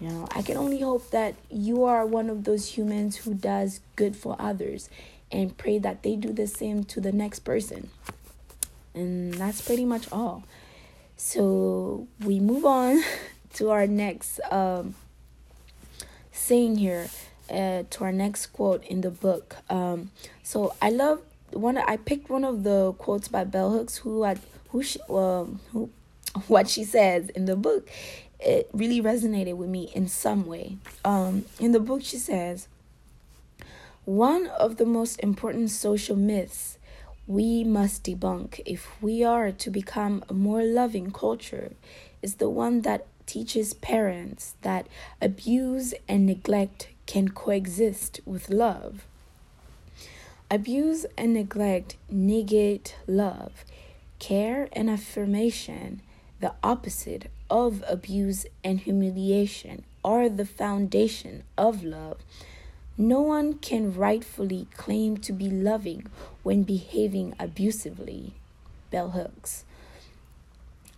You 0.00 0.08
know, 0.08 0.28
I 0.34 0.42
can 0.42 0.56
only 0.56 0.80
hope 0.80 1.10
that 1.10 1.34
you 1.50 1.84
are 1.84 2.04
one 2.04 2.28
of 2.28 2.44
those 2.44 2.76
humans 2.76 3.18
who 3.18 3.34
does 3.34 3.80
good 3.96 4.16
for 4.16 4.36
others 4.38 4.90
and 5.30 5.56
pray 5.56 5.78
that 5.78 6.02
they 6.02 6.16
do 6.16 6.32
the 6.32 6.46
same 6.46 6.84
to 6.84 7.00
the 7.00 7.12
next 7.12 7.40
person. 7.40 7.88
And 8.94 9.32
that's 9.34 9.62
pretty 9.62 9.84
much 9.84 10.10
all. 10.12 10.44
So 11.16 12.08
we 12.20 12.40
move 12.40 12.66
on 12.66 13.02
to 13.54 13.70
our 13.70 13.86
next 13.86 14.40
um, 14.50 14.94
saying 16.32 16.76
here 16.76 17.08
uh, 17.50 17.84
to 17.90 18.04
our 18.04 18.12
next 18.12 18.46
quote 18.46 18.84
in 18.84 19.00
the 19.02 19.10
book. 19.10 19.56
Um, 19.68 20.10
so 20.42 20.74
I 20.80 20.90
love 20.90 21.20
one. 21.52 21.76
I 21.78 21.96
picked 21.96 22.30
one 22.30 22.44
of 22.44 22.64
the 22.64 22.92
quotes 22.94 23.28
by 23.28 23.44
Bell 23.44 23.70
Hooks, 23.70 23.98
who 23.98 24.22
had 24.22 24.40
who 24.70 24.82
she, 24.82 24.98
um, 25.08 25.60
who 25.72 25.90
what 26.48 26.68
she 26.68 26.84
says 26.84 27.28
in 27.30 27.44
the 27.44 27.56
book. 27.56 27.88
It 28.40 28.68
really 28.72 29.00
resonated 29.00 29.56
with 29.56 29.68
me 29.68 29.90
in 29.94 30.08
some 30.08 30.46
way. 30.46 30.78
Um, 31.04 31.44
in 31.60 31.70
the 31.70 31.78
book, 31.78 32.02
she 32.02 32.16
says, 32.16 32.66
one 34.04 34.48
of 34.48 34.78
the 34.78 34.84
most 34.84 35.20
important 35.20 35.70
social 35.70 36.16
myths 36.16 36.76
we 37.28 37.62
must 37.62 38.02
debunk 38.02 38.60
if 38.66 39.00
we 39.00 39.22
are 39.22 39.52
to 39.52 39.70
become 39.70 40.24
a 40.28 40.34
more 40.34 40.64
loving 40.64 41.12
culture 41.12 41.70
is 42.20 42.36
the 42.36 42.50
one 42.50 42.80
that 42.82 43.06
teaches 43.32 43.72
parents 43.72 44.56
that 44.60 44.86
abuse 45.22 45.94
and 46.06 46.26
neglect 46.26 46.88
can 47.06 47.30
coexist 47.30 48.20
with 48.26 48.50
love. 48.50 49.06
Abuse 50.50 51.06
and 51.16 51.32
neglect 51.32 51.96
negate 52.10 52.94
love. 53.06 53.64
Care 54.18 54.68
and 54.74 54.90
affirmation, 54.90 56.02
the 56.40 56.52
opposite 56.62 57.30
of 57.48 57.82
abuse 57.88 58.44
and 58.62 58.80
humiliation, 58.80 59.82
are 60.04 60.28
the 60.28 60.44
foundation 60.44 61.42
of 61.56 61.82
love. 61.82 62.18
No 62.98 63.22
one 63.22 63.54
can 63.54 63.94
rightfully 63.94 64.66
claim 64.76 65.16
to 65.16 65.32
be 65.32 65.48
loving 65.48 66.06
when 66.42 66.64
behaving 66.64 67.34
abusively. 67.40 68.34
Bell 68.90 69.12
Hooks. 69.12 69.64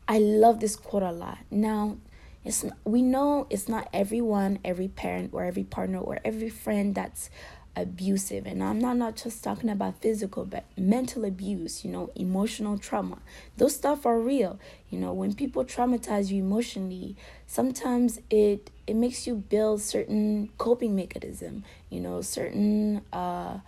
I 0.09 0.19
love 0.19 0.59
this 0.59 0.75
quote 0.75 1.05
a 1.05 1.13
lot. 1.13 1.39
Now, 1.49 1.97
it's 2.45 2.63
not, 2.65 2.77
we 2.85 3.03
know 3.03 3.47
it's 3.51 3.69
not 3.69 3.89
everyone, 3.93 4.59
every 4.65 4.89
parent 4.89 5.31
or 5.33 5.45
every 5.45 5.65
partner 5.65 5.99
or 5.99 6.19
every 6.25 6.51
friend 6.51 6.95
that's 6.95 7.31
abusive. 7.77 8.47
And 8.47 8.63
i'm 8.63 8.79
not, 8.79 8.97
not 8.97 9.17
just 9.17 9.43
talking 9.43 9.69
about 9.69 10.01
physical 10.01 10.45
but 10.45 10.65
mental 10.77 11.25
abuse 11.25 11.85
you 11.85 11.91
know 11.91 12.11
emotional 12.15 12.79
trauma. 12.79 13.19
Those 13.57 13.75
stuff 13.75 14.07
are 14.07 14.19
real. 14.19 14.59
You 14.91 15.01
know 15.01 15.13
when 15.13 15.35
people 15.35 15.65
traumatize 15.65 16.31
you 16.31 16.43
emotionally 16.43 17.17
sometimes 17.47 18.21
it 18.31 18.71
it 18.87 18.95
makes 18.95 19.27
you 19.27 19.35
build 19.37 19.81
certain 19.81 20.51
coping 20.59 20.95
mechanism 20.95 21.65
you 21.91 22.01
know 22.01 22.21
certain 22.21 23.03
uh 23.13 23.59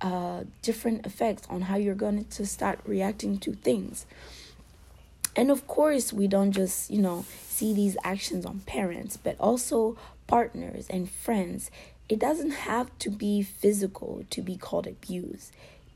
uh 0.00 0.42
different 0.62 1.06
effects 1.06 1.46
on 1.48 1.62
how 1.62 1.76
you're 1.76 1.94
going 1.94 2.24
to 2.24 2.44
start 2.46 2.80
reacting 2.84 3.38
to 3.38 3.52
things 3.52 4.06
and 5.36 5.50
of 5.50 5.66
course 5.66 6.12
we 6.12 6.26
don't 6.26 6.52
just 6.52 6.90
you 6.90 7.00
know 7.00 7.24
see 7.48 7.72
these 7.74 7.96
actions 8.04 8.44
on 8.46 8.60
parents 8.60 9.16
but 9.16 9.36
also 9.38 9.96
partners 10.26 10.86
and 10.88 11.10
friends 11.10 11.70
it 12.08 12.18
doesn't 12.18 12.50
have 12.50 12.96
to 12.98 13.10
be 13.10 13.42
physical 13.42 14.24
to 14.30 14.42
be 14.42 14.56
called 14.56 14.86
abuse. 14.86 15.50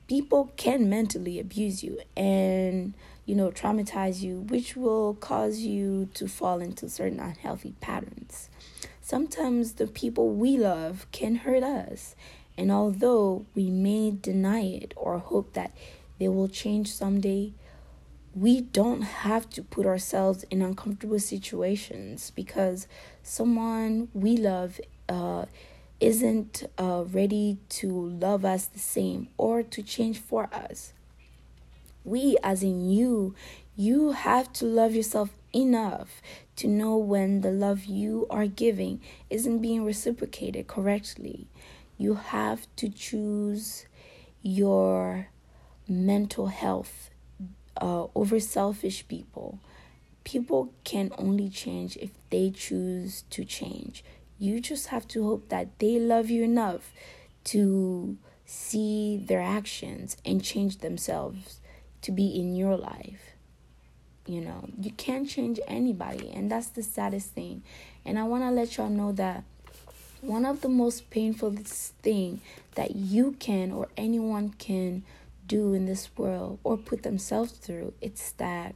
People 0.06 0.52
can 0.56 0.88
mentally 0.88 1.38
abuse 1.38 1.84
you 1.84 2.00
and, 2.16 2.94
you 3.26 3.34
know, 3.34 3.50
traumatize 3.50 4.22
you, 4.22 4.40
which 4.40 4.74
will 4.74 5.14
cause 5.14 5.58
you 5.58 6.08
to 6.14 6.26
fall 6.26 6.60
into 6.60 6.88
certain 6.88 7.20
unhealthy 7.20 7.74
patterns. 7.80 8.48
Sometimes 9.02 9.72
the 9.72 9.86
people 9.86 10.30
we 10.30 10.56
love 10.56 11.06
can 11.12 11.36
hurt 11.36 11.62
us, 11.62 12.14
and 12.56 12.72
although 12.72 13.44
we 13.54 13.70
may 13.70 14.10
deny 14.10 14.62
it 14.62 14.94
or 14.96 15.18
hope 15.18 15.52
that 15.52 15.72
they 16.18 16.28
will 16.28 16.48
change 16.48 16.90
someday, 16.90 17.52
we 18.38 18.60
don't 18.60 19.02
have 19.02 19.50
to 19.50 19.62
put 19.62 19.84
ourselves 19.84 20.44
in 20.48 20.62
uncomfortable 20.62 21.18
situations 21.18 22.30
because 22.30 22.86
someone 23.20 24.08
we 24.14 24.36
love 24.36 24.80
uh, 25.08 25.44
isn't 25.98 26.62
uh, 26.78 27.04
ready 27.08 27.58
to 27.68 27.90
love 27.90 28.44
us 28.44 28.66
the 28.66 28.78
same 28.78 29.28
or 29.36 29.64
to 29.64 29.82
change 29.82 30.20
for 30.20 30.48
us. 30.52 30.92
We, 32.04 32.36
as 32.44 32.62
in 32.62 32.88
you, 32.88 33.34
you 33.74 34.12
have 34.12 34.52
to 34.54 34.66
love 34.66 34.94
yourself 34.94 35.30
enough 35.52 36.22
to 36.56 36.68
know 36.68 36.96
when 36.96 37.40
the 37.40 37.50
love 37.50 37.86
you 37.86 38.26
are 38.30 38.46
giving 38.46 39.00
isn't 39.30 39.58
being 39.58 39.84
reciprocated 39.84 40.68
correctly. 40.68 41.48
You 41.96 42.14
have 42.14 42.68
to 42.76 42.88
choose 42.88 43.86
your 44.42 45.28
mental 45.88 46.46
health 46.46 47.07
uh, 47.80 48.06
over 48.14 48.40
selfish 48.40 49.06
people. 49.08 49.58
People 50.24 50.72
can 50.84 51.10
only 51.16 51.48
change 51.48 51.96
if 51.96 52.10
they 52.30 52.50
choose 52.50 53.22
to 53.30 53.44
change. 53.44 54.04
You 54.38 54.60
just 54.60 54.88
have 54.88 55.08
to 55.08 55.24
hope 55.24 55.48
that 55.48 55.78
they 55.78 55.98
love 55.98 56.30
you 56.30 56.44
enough 56.44 56.92
to 57.44 58.18
see 58.44 59.16
their 59.16 59.40
actions 59.40 60.16
and 60.24 60.42
change 60.42 60.78
themselves 60.78 61.60
to 62.02 62.12
be 62.12 62.28
in 62.28 62.54
your 62.54 62.76
life. 62.76 63.34
You 64.26 64.42
know, 64.42 64.68
you 64.78 64.90
can't 64.90 65.28
change 65.28 65.58
anybody, 65.66 66.30
and 66.30 66.50
that's 66.50 66.68
the 66.68 66.82
saddest 66.82 67.30
thing. 67.30 67.62
And 68.04 68.18
I 68.18 68.24
want 68.24 68.42
to 68.44 68.50
let 68.50 68.76
y'all 68.76 68.90
know 68.90 69.12
that 69.12 69.44
one 70.20 70.44
of 70.44 70.60
the 70.60 70.68
most 70.68 71.10
painful 71.10 71.52
thing 71.52 72.40
that 72.74 72.94
you 72.94 73.32
can 73.38 73.72
or 73.72 73.88
anyone 73.96 74.50
can 74.50 75.02
do 75.48 75.72
in 75.72 75.86
this 75.86 76.10
world 76.16 76.58
or 76.62 76.76
put 76.76 77.02
themselves 77.02 77.52
through 77.52 77.92
it's 78.00 78.32
that 78.32 78.74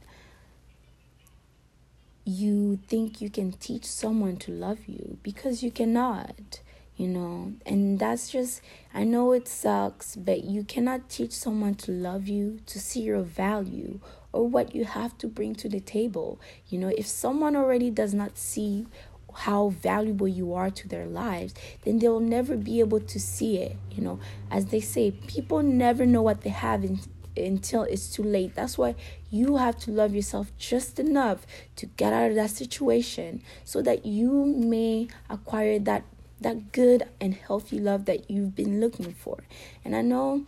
you 2.25 2.79
think 2.87 3.21
you 3.21 3.29
can 3.29 3.51
teach 3.51 3.85
someone 3.85 4.37
to 4.37 4.51
love 4.51 4.79
you 4.87 5.17
because 5.23 5.63
you 5.63 5.71
cannot 5.71 6.59
you 6.95 7.07
know? 7.07 7.53
And 7.65 7.97
that's 7.97 8.29
just 8.29 8.61
i 8.93 9.03
know 9.03 9.31
it 9.31 9.47
sucks 9.47 10.15
but 10.15 10.43
you 10.43 10.63
cannot 10.63 11.09
teach 11.09 11.31
someone 11.31 11.75
to 11.75 11.91
love 11.91 12.27
you 12.27 12.59
to 12.67 12.79
see 12.79 13.01
your 13.01 13.21
value 13.21 13.99
or 14.33 14.47
what 14.47 14.75
you 14.75 14.83
have 14.83 15.17
to 15.19 15.27
bring 15.27 15.53
to 15.55 15.69
the 15.69 15.79
table. 15.79 16.41
You 16.67 16.79
know 16.79 16.91
if 16.97 17.07
someone 17.07 17.55
already 17.55 17.89
does 17.91 18.13
not 18.13 18.37
see 18.37 18.87
how 19.33 19.69
valuable 19.69 20.27
you 20.27 20.53
are 20.53 20.69
to 20.69 20.87
their 20.87 21.05
lives 21.05 21.53
then 21.83 21.99
they'll 21.99 22.19
never 22.19 22.55
be 22.55 22.79
able 22.79 22.99
to 22.99 23.19
see 23.19 23.57
it 23.57 23.75
you 23.91 24.01
know 24.01 24.19
as 24.51 24.67
they 24.67 24.79
say 24.79 25.11
people 25.11 25.61
never 25.61 26.05
know 26.05 26.21
what 26.21 26.41
they 26.41 26.49
have 26.49 26.83
in, 26.83 26.99
until 27.37 27.83
it's 27.83 28.11
too 28.11 28.23
late. 28.23 28.55
That's 28.55 28.77
why 28.77 28.95
you 29.29 29.57
have 29.57 29.77
to 29.79 29.91
love 29.91 30.13
yourself 30.13 30.51
just 30.57 30.99
enough 30.99 31.45
to 31.77 31.85
get 31.85 32.13
out 32.13 32.29
of 32.29 32.35
that 32.35 32.49
situation 32.49 33.41
so 33.63 33.81
that 33.81 34.05
you 34.05 34.45
may 34.45 35.07
acquire 35.29 35.79
that 35.79 36.03
that 36.41 36.73
good 36.73 37.03
and 37.21 37.33
healthy 37.35 37.79
love 37.79 38.03
that 38.03 38.29
you've 38.29 38.53
been 38.53 38.81
looking 38.81 39.13
for. 39.13 39.43
And 39.85 39.95
I 39.95 40.01
know 40.01 40.45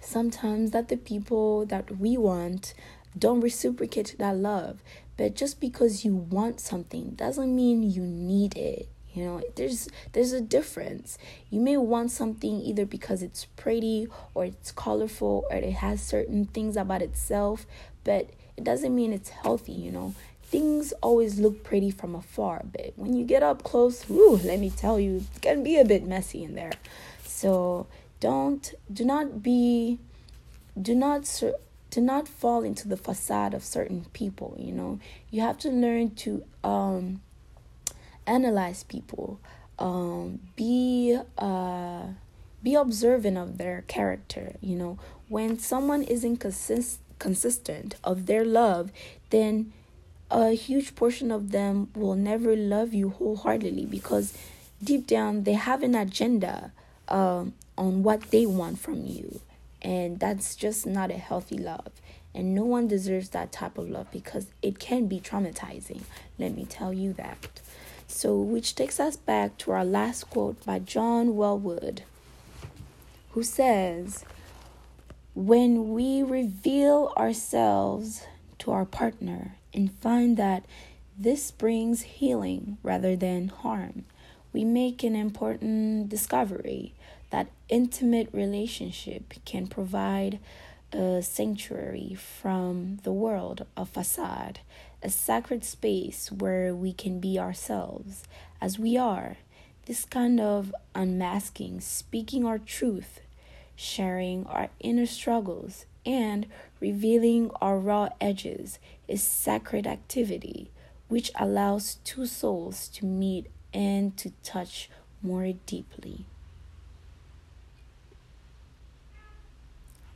sometimes 0.00 0.70
that 0.70 0.88
the 0.88 0.96
people 0.96 1.66
that 1.66 1.98
we 1.98 2.16
want 2.16 2.72
don't 3.18 3.42
reciprocate 3.42 4.16
that 4.18 4.36
love. 4.36 4.82
But 5.16 5.34
just 5.34 5.60
because 5.60 6.04
you 6.04 6.14
want 6.14 6.60
something 6.60 7.10
doesn't 7.10 7.54
mean 7.54 7.82
you 7.90 8.02
need 8.02 8.56
it. 8.56 8.88
You 9.16 9.24
know, 9.24 9.42
there's 9.54 9.88
there's 10.12 10.32
a 10.32 10.42
difference. 10.42 11.16
You 11.48 11.58
may 11.58 11.78
want 11.78 12.10
something 12.10 12.60
either 12.60 12.84
because 12.84 13.22
it's 13.22 13.46
pretty 13.56 14.08
or 14.34 14.44
it's 14.44 14.72
colorful 14.72 15.46
or 15.50 15.56
it 15.56 15.72
has 15.72 16.02
certain 16.02 16.44
things 16.44 16.76
about 16.76 17.00
itself, 17.00 17.64
but 18.04 18.28
it 18.58 18.64
doesn't 18.64 18.94
mean 18.94 19.14
it's 19.14 19.30
healthy, 19.30 19.72
you 19.72 19.90
know. 19.90 20.14
Things 20.42 20.92
always 21.02 21.40
look 21.40 21.64
pretty 21.64 21.90
from 21.90 22.14
afar, 22.14 22.62
but 22.70 22.92
when 22.96 23.14
you 23.16 23.24
get 23.24 23.42
up 23.42 23.64
close, 23.64 24.02
whew, 24.04 24.36
let 24.44 24.60
me 24.60 24.70
tell 24.70 25.00
you, 25.00 25.24
it 25.34 25.42
can 25.42 25.62
be 25.62 25.78
a 25.78 25.84
bit 25.84 26.06
messy 26.06 26.44
in 26.44 26.54
there. 26.54 26.72
So 27.24 27.86
don't 28.20 28.74
do 28.92 29.04
not 29.04 29.42
be 29.42 29.98
do 30.80 30.94
not 30.94 31.26
do 31.90 32.00
not 32.00 32.28
fall 32.28 32.62
into 32.62 32.88
the 32.88 32.96
facade 32.96 33.54
of 33.54 33.64
certain 33.64 34.06
people 34.12 34.56
you 34.58 34.72
know? 34.72 34.98
You 35.30 35.42
have 35.42 35.58
to 35.58 35.70
learn 35.70 36.14
to 36.16 36.44
um 36.64 37.20
analyze 38.26 38.82
people 38.82 39.40
um, 39.78 40.40
be 40.56 41.18
uh, 41.38 42.02
be 42.62 42.74
observant 42.74 43.38
of 43.38 43.58
their 43.58 43.82
character 43.82 44.56
you 44.60 44.76
know? 44.76 44.98
When 45.28 45.58
someone 45.58 46.02
isn't 46.02 46.38
consist- 46.38 47.00
consistent 47.18 47.96
of 48.04 48.26
their 48.26 48.44
love 48.44 48.92
then 49.30 49.72
a 50.30 50.50
huge 50.52 50.94
portion 50.94 51.30
of 51.30 51.52
them 51.52 51.88
will 51.94 52.14
never 52.14 52.56
love 52.56 52.92
you 52.92 53.10
wholeheartedly 53.10 53.86
because 53.86 54.36
deep 54.82 55.06
down 55.06 55.44
they 55.44 55.52
have 55.54 55.82
an 55.82 55.94
agenda 55.94 56.72
um, 57.08 57.54
on 57.78 58.02
what 58.02 58.30
they 58.30 58.44
want 58.44 58.78
from 58.78 59.06
you 59.06 59.40
and 59.82 60.18
that's 60.18 60.56
just 60.56 60.86
not 60.86 61.10
a 61.10 61.14
healthy 61.14 61.58
love. 61.58 61.92
And 62.34 62.54
no 62.54 62.64
one 62.64 62.86
deserves 62.86 63.30
that 63.30 63.52
type 63.52 63.78
of 63.78 63.88
love 63.88 64.10
because 64.10 64.48
it 64.60 64.78
can 64.78 65.06
be 65.06 65.20
traumatizing. 65.20 66.02
Let 66.38 66.54
me 66.54 66.66
tell 66.66 66.92
you 66.92 67.12
that. 67.14 67.60
So, 68.08 68.38
which 68.38 68.74
takes 68.74 69.00
us 69.00 69.16
back 69.16 69.56
to 69.58 69.72
our 69.72 69.84
last 69.84 70.30
quote 70.30 70.64
by 70.64 70.78
John 70.78 71.28
Welwood, 71.30 72.00
who 73.30 73.42
says, 73.42 74.24
When 75.34 75.92
we 75.92 76.22
reveal 76.22 77.12
ourselves 77.16 78.24
to 78.58 78.70
our 78.70 78.84
partner 78.84 79.56
and 79.74 79.92
find 80.00 80.36
that 80.36 80.64
this 81.18 81.50
brings 81.50 82.02
healing 82.02 82.78
rather 82.82 83.16
than 83.16 83.48
harm, 83.48 84.04
we 84.52 84.64
make 84.64 85.02
an 85.02 85.16
important 85.16 86.08
discovery 86.08 86.94
that 87.30 87.48
intimate 87.68 88.28
relationship 88.32 89.34
can 89.44 89.66
provide 89.66 90.38
a 90.92 91.20
sanctuary 91.22 92.14
from 92.14 92.98
the 93.02 93.12
world 93.12 93.66
of 93.76 93.88
facade 93.88 94.60
a 95.02 95.10
sacred 95.10 95.64
space 95.64 96.32
where 96.32 96.74
we 96.74 96.92
can 96.92 97.20
be 97.20 97.38
ourselves 97.38 98.24
as 98.60 98.78
we 98.78 98.96
are. 98.96 99.36
This 99.84 100.04
kind 100.04 100.40
of 100.40 100.74
unmasking, 100.94 101.80
speaking 101.80 102.44
our 102.44 102.58
truth, 102.58 103.20
sharing 103.76 104.46
our 104.46 104.68
inner 104.80 105.06
struggles, 105.06 105.86
and 106.04 106.46
revealing 106.80 107.50
our 107.60 107.78
raw 107.78 108.08
edges 108.20 108.78
is 109.06 109.22
sacred 109.22 109.86
activity 109.86 110.70
which 111.08 111.30
allows 111.36 111.96
two 112.04 112.26
souls 112.26 112.88
to 112.88 113.04
meet 113.04 113.46
and 113.72 114.16
to 114.16 114.30
touch 114.42 114.90
more 115.22 115.52
deeply. 115.66 116.26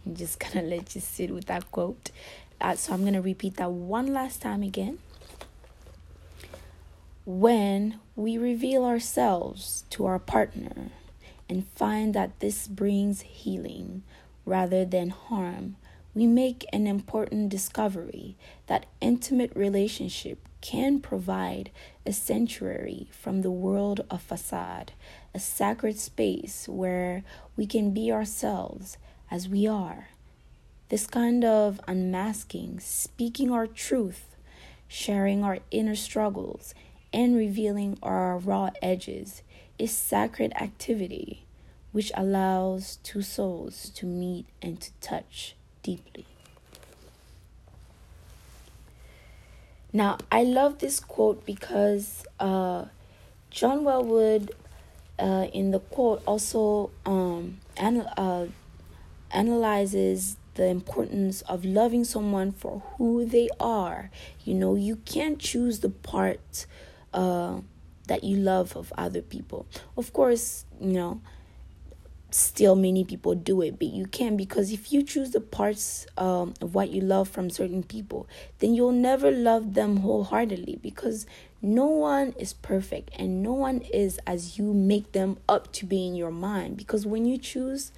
I'm 0.05 0.15
just 0.15 0.39
gonna 0.53 0.67
let 0.67 0.95
you 0.95 1.01
sit 1.01 1.31
with 1.31 1.47
that 1.47 1.71
quote 1.71 2.11
uh, 2.61 2.77
so 2.77 2.93
I'm 2.93 3.11
to 3.11 3.21
repeat 3.21 3.57
that 3.57 3.71
one 3.71 4.13
last 4.13 4.43
time 4.43 4.63
again. 4.63 4.99
When 7.25 8.01
we 8.17 8.37
reveal 8.37 8.85
ourselves 8.85 9.85
to 9.91 10.05
our 10.07 10.19
partner 10.19 10.91
and 11.49 11.67
find 11.69 12.15
that 12.15 12.41
this 12.41 12.69
brings 12.69 13.23
healing 13.23 14.03
rather 14.45 14.85
than 14.85 15.11
harm, 15.11 15.77
we 16.15 16.27
make 16.27 16.67
an 16.73 16.87
important 16.87 17.49
discovery 17.49 18.37
that 18.67 18.87
intimate 19.01 19.55
relationship 19.55 20.47
can 20.61 21.01
provide 21.01 21.71
a 22.05 22.13
sanctuary 22.13 23.09
from 23.13 23.41
the 23.41 23.51
world 23.51 24.05
of 24.11 24.21
facade, 24.21 24.93
a 25.33 25.41
sacred 25.41 25.99
space 25.99 26.69
where 26.69 27.23
we 27.57 27.65
can 27.65 27.93
be 27.95 28.13
ourselves 28.13 28.99
as 29.31 29.49
we 29.49 29.67
are. 29.67 30.09
This 30.89 31.07
kind 31.07 31.45
of 31.45 31.81
unmasking, 31.87 32.81
speaking 32.81 33.53
our 33.53 33.67
truth, 33.67 34.37
sharing 34.89 35.45
our 35.45 35.59
inner 35.71 35.95
struggles, 35.95 36.75
and 37.13 37.37
revealing 37.37 37.99
our 38.03 38.39
raw 38.39 38.71
edges 38.83 39.43
is 39.79 39.93
sacred 39.93 40.53
activity 40.55 41.45
which 41.93 42.13
allows 42.15 42.97
two 43.03 43.23
souls 43.23 43.91
to 43.91 44.07
meet 44.07 44.47
and 44.63 44.81
to 44.81 44.93
touch 45.01 45.57
deeply. 45.83 46.25
Now, 49.93 50.19
I 50.31 50.45
love 50.45 50.79
this 50.79 51.01
quote 51.01 51.45
because 51.45 52.25
uh, 52.39 52.85
John 53.51 53.81
Welwood, 53.81 54.51
uh, 55.19 55.49
in 55.53 55.73
the 55.73 55.81
quote, 55.81 56.23
also 56.27 56.91
um, 57.05 57.59
anal- 57.77 58.13
uh, 58.17 58.47
analyzes 59.33 60.37
the 60.55 60.67
importance 60.67 61.43
of 61.43 61.65
loving 61.65 62.05
someone 62.05 62.53
for 62.53 62.83
who 62.97 63.25
they 63.25 63.49
are. 63.59 64.11
You 64.45 64.55
know, 64.55 64.75
you 64.75 64.97
can't 64.97 65.39
choose 65.39 65.81
the 65.81 65.91
part 65.91 66.67
uh, 67.15 67.61
that 68.09 68.25
you 68.25 68.37
love 68.37 68.77
of 68.77 68.93
other 68.99 69.23
people. 69.23 69.67
Of 69.97 70.13
course, 70.13 70.65
you 70.81 70.93
know, 70.93 71.21
still 72.31 72.77
many 72.77 73.05
people 73.05 73.35
do 73.35 73.63
it, 73.63 73.79
but 73.79 73.89
you 73.89 74.07
can 74.07 74.37
because 74.37 74.73
if 74.73 74.93
you 74.93 75.03
choose 75.03 75.31
the 75.31 75.41
parts 75.41 76.07
um, 76.17 76.55
of 76.61 76.75
what 76.75 76.91
you 76.91 77.01
love 77.01 77.29
from 77.29 77.51
certain 77.51 77.83
people, 77.83 78.29
then 78.59 78.75
you'll 78.75 78.93
never 78.93 79.31
love 79.31 79.75
them 79.75 79.99
wholeheartedly 79.99 80.79
because 80.83 81.27
no 81.63 81.87
one 81.87 82.33
is 82.39 82.53
perfect 82.53 83.11
and 83.17 83.43
no 83.43 83.53
one 83.53 83.81
is 83.81 84.19
as 84.27 84.59
you 84.59 84.73
make 84.73 85.13
them 85.13 85.39
up 85.49 85.73
to 85.73 85.85
be 85.85 86.07
in 86.07 86.15
your 86.15 86.31
mind. 86.31 86.77
Because 86.77 87.07
when 87.07 87.27
you 87.27 87.37
choose 87.37 87.93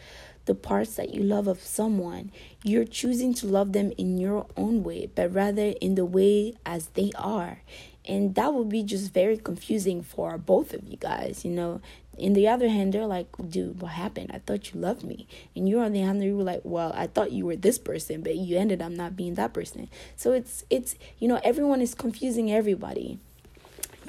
the 0.44 0.54
parts 0.54 0.96
that 0.96 1.14
you 1.14 1.22
love 1.22 1.46
of 1.46 1.60
someone, 1.60 2.30
you're 2.64 2.84
choosing 2.84 3.34
to 3.34 3.46
love 3.46 3.72
them 3.72 3.92
in 3.96 4.18
your 4.18 4.46
own 4.56 4.82
way, 4.82 5.08
but 5.14 5.32
rather 5.32 5.74
in 5.80 5.94
the 5.94 6.04
way 6.04 6.54
as 6.66 6.88
they 6.88 7.12
are. 7.16 7.60
And 8.04 8.34
that 8.34 8.52
would 8.52 8.68
be 8.68 8.82
just 8.82 9.12
very 9.12 9.36
confusing 9.36 10.02
for 10.02 10.36
both 10.36 10.74
of 10.74 10.88
you 10.88 10.96
guys, 10.96 11.44
you 11.44 11.52
know. 11.52 11.80
In 12.18 12.34
the 12.34 12.48
other 12.48 12.68
hand, 12.68 12.92
they're 12.92 13.06
like, 13.06 13.28
dude, 13.48 13.80
what 13.80 13.92
happened? 13.92 14.32
I 14.34 14.38
thought 14.38 14.74
you 14.74 14.80
loved 14.80 15.04
me. 15.04 15.26
And 15.54 15.68
you're 15.68 15.84
on 15.84 15.92
the 15.92 16.00
hand, 16.00 16.22
you 16.22 16.36
were 16.36 16.42
like, 16.42 16.60
well, 16.64 16.92
I 16.94 17.06
thought 17.06 17.32
you 17.32 17.46
were 17.46 17.56
this 17.56 17.78
person, 17.78 18.22
but 18.22 18.36
you 18.36 18.58
ended 18.58 18.82
up 18.82 18.92
not 18.92 19.16
being 19.16 19.34
that 19.34 19.54
person. 19.54 19.88
So 20.16 20.32
it's, 20.32 20.64
it's, 20.68 20.96
you 21.18 21.28
know, 21.28 21.40
everyone 21.42 21.80
is 21.80 21.94
confusing 21.94 22.52
everybody. 22.52 23.18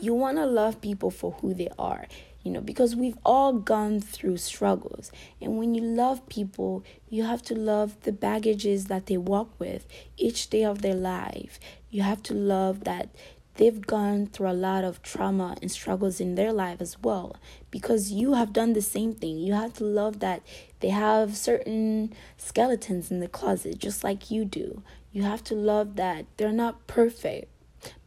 You 0.01 0.13
want 0.15 0.37
to 0.37 0.45
love 0.45 0.81
people 0.81 1.11
for 1.11 1.33
who 1.33 1.53
they 1.53 1.69
are 1.79 2.07
you 2.43 2.51
know, 2.51 2.61
because 2.61 2.95
we've 2.95 3.17
all 3.25 3.53
gone 3.53 4.01
through 4.01 4.37
struggles. 4.37 5.11
And 5.41 5.57
when 5.57 5.73
you 5.73 5.81
love 5.81 6.27
people, 6.27 6.83
you 7.09 7.23
have 7.23 7.41
to 7.43 7.55
love 7.55 7.99
the 8.01 8.11
baggages 8.11 8.85
that 8.85 9.05
they 9.05 9.17
walk 9.17 9.57
with 9.59 9.87
each 10.17 10.49
day 10.49 10.63
of 10.63 10.81
their 10.81 10.95
life. 10.95 11.59
You 11.89 12.03
have 12.03 12.21
to 12.23 12.33
love 12.33 12.83
that 12.83 13.09
they've 13.55 13.85
gone 13.85 14.27
through 14.27 14.49
a 14.49 14.53
lot 14.53 14.83
of 14.83 15.01
trauma 15.01 15.55
and 15.61 15.71
struggles 15.71 16.19
in 16.19 16.35
their 16.35 16.51
life 16.51 16.81
as 16.81 16.99
well 17.01 17.35
because 17.71 18.11
you 18.11 18.33
have 18.33 18.51
done 18.51 18.73
the 18.73 18.81
same 18.81 19.13
thing. 19.13 19.37
You 19.37 19.53
have 19.53 19.73
to 19.75 19.83
love 19.83 20.19
that 20.19 20.41
they 20.79 20.89
have 20.89 21.37
certain 21.37 22.13
skeletons 22.37 23.11
in 23.11 23.19
the 23.19 23.27
closet 23.27 23.77
just 23.77 24.03
like 24.03 24.31
you 24.31 24.43
do. 24.43 24.81
You 25.11 25.23
have 25.23 25.43
to 25.45 25.55
love 25.55 25.95
that 25.95 26.25
they're 26.37 26.51
not 26.51 26.87
perfect, 26.87 27.47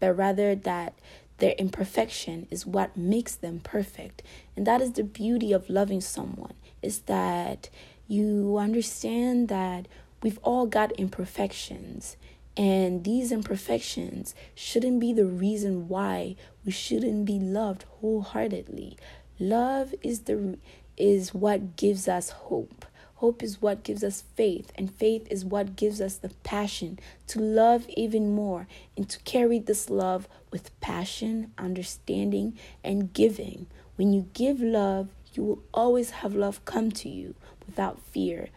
but 0.00 0.16
rather 0.16 0.54
that 0.54 0.94
their 1.38 1.54
imperfection 1.58 2.46
is 2.50 2.66
what 2.66 2.96
makes 2.96 3.34
them 3.34 3.60
perfect. 3.60 4.22
And 4.56 4.66
that 4.66 4.80
is 4.80 4.92
the 4.92 5.04
beauty 5.04 5.52
of 5.52 5.68
loving 5.68 6.00
someone 6.00 6.54
is 6.82 7.00
that 7.00 7.68
you 8.08 8.56
understand 8.58 9.48
that 9.48 9.88
we've 10.22 10.38
all 10.42 10.66
got 10.66 10.92
imperfections 10.92 12.16
and 12.56 13.04
these 13.04 13.32
imperfections 13.32 14.34
shouldn't 14.54 14.98
be 14.98 15.12
the 15.12 15.26
reason 15.26 15.88
why 15.88 16.36
we 16.64 16.72
shouldn't 16.72 17.26
be 17.26 17.38
loved 17.38 17.84
wholeheartedly. 18.00 18.96
Love 19.38 19.94
is 20.02 20.20
the 20.20 20.58
is 20.96 21.34
what 21.34 21.76
gives 21.76 22.08
us 22.08 22.30
hope. 22.30 22.86
Hope 23.16 23.42
is 23.42 23.62
what 23.62 23.82
gives 23.82 24.04
us 24.04 24.24
faith, 24.34 24.70
and 24.74 24.92
faith 24.92 25.26
is 25.30 25.42
what 25.42 25.74
gives 25.74 26.02
us 26.02 26.16
the 26.16 26.28
passion 26.44 26.98
to 27.28 27.40
love 27.40 27.86
even 27.88 28.34
more 28.34 28.66
and 28.94 29.08
to 29.08 29.18
carry 29.20 29.58
this 29.58 29.88
love 29.88 30.28
with 30.50 30.78
passion, 30.80 31.50
understanding, 31.56 32.58
and 32.84 33.14
giving. 33.14 33.66
When 33.96 34.12
you 34.12 34.28
give 34.34 34.60
love, 34.60 35.08
you 35.32 35.44
will 35.44 35.62
always 35.72 36.10
have 36.10 36.34
love 36.34 36.62
come 36.66 36.92
to 36.92 37.08
you 37.08 37.34
without 37.66 38.00
fear. 38.00 38.50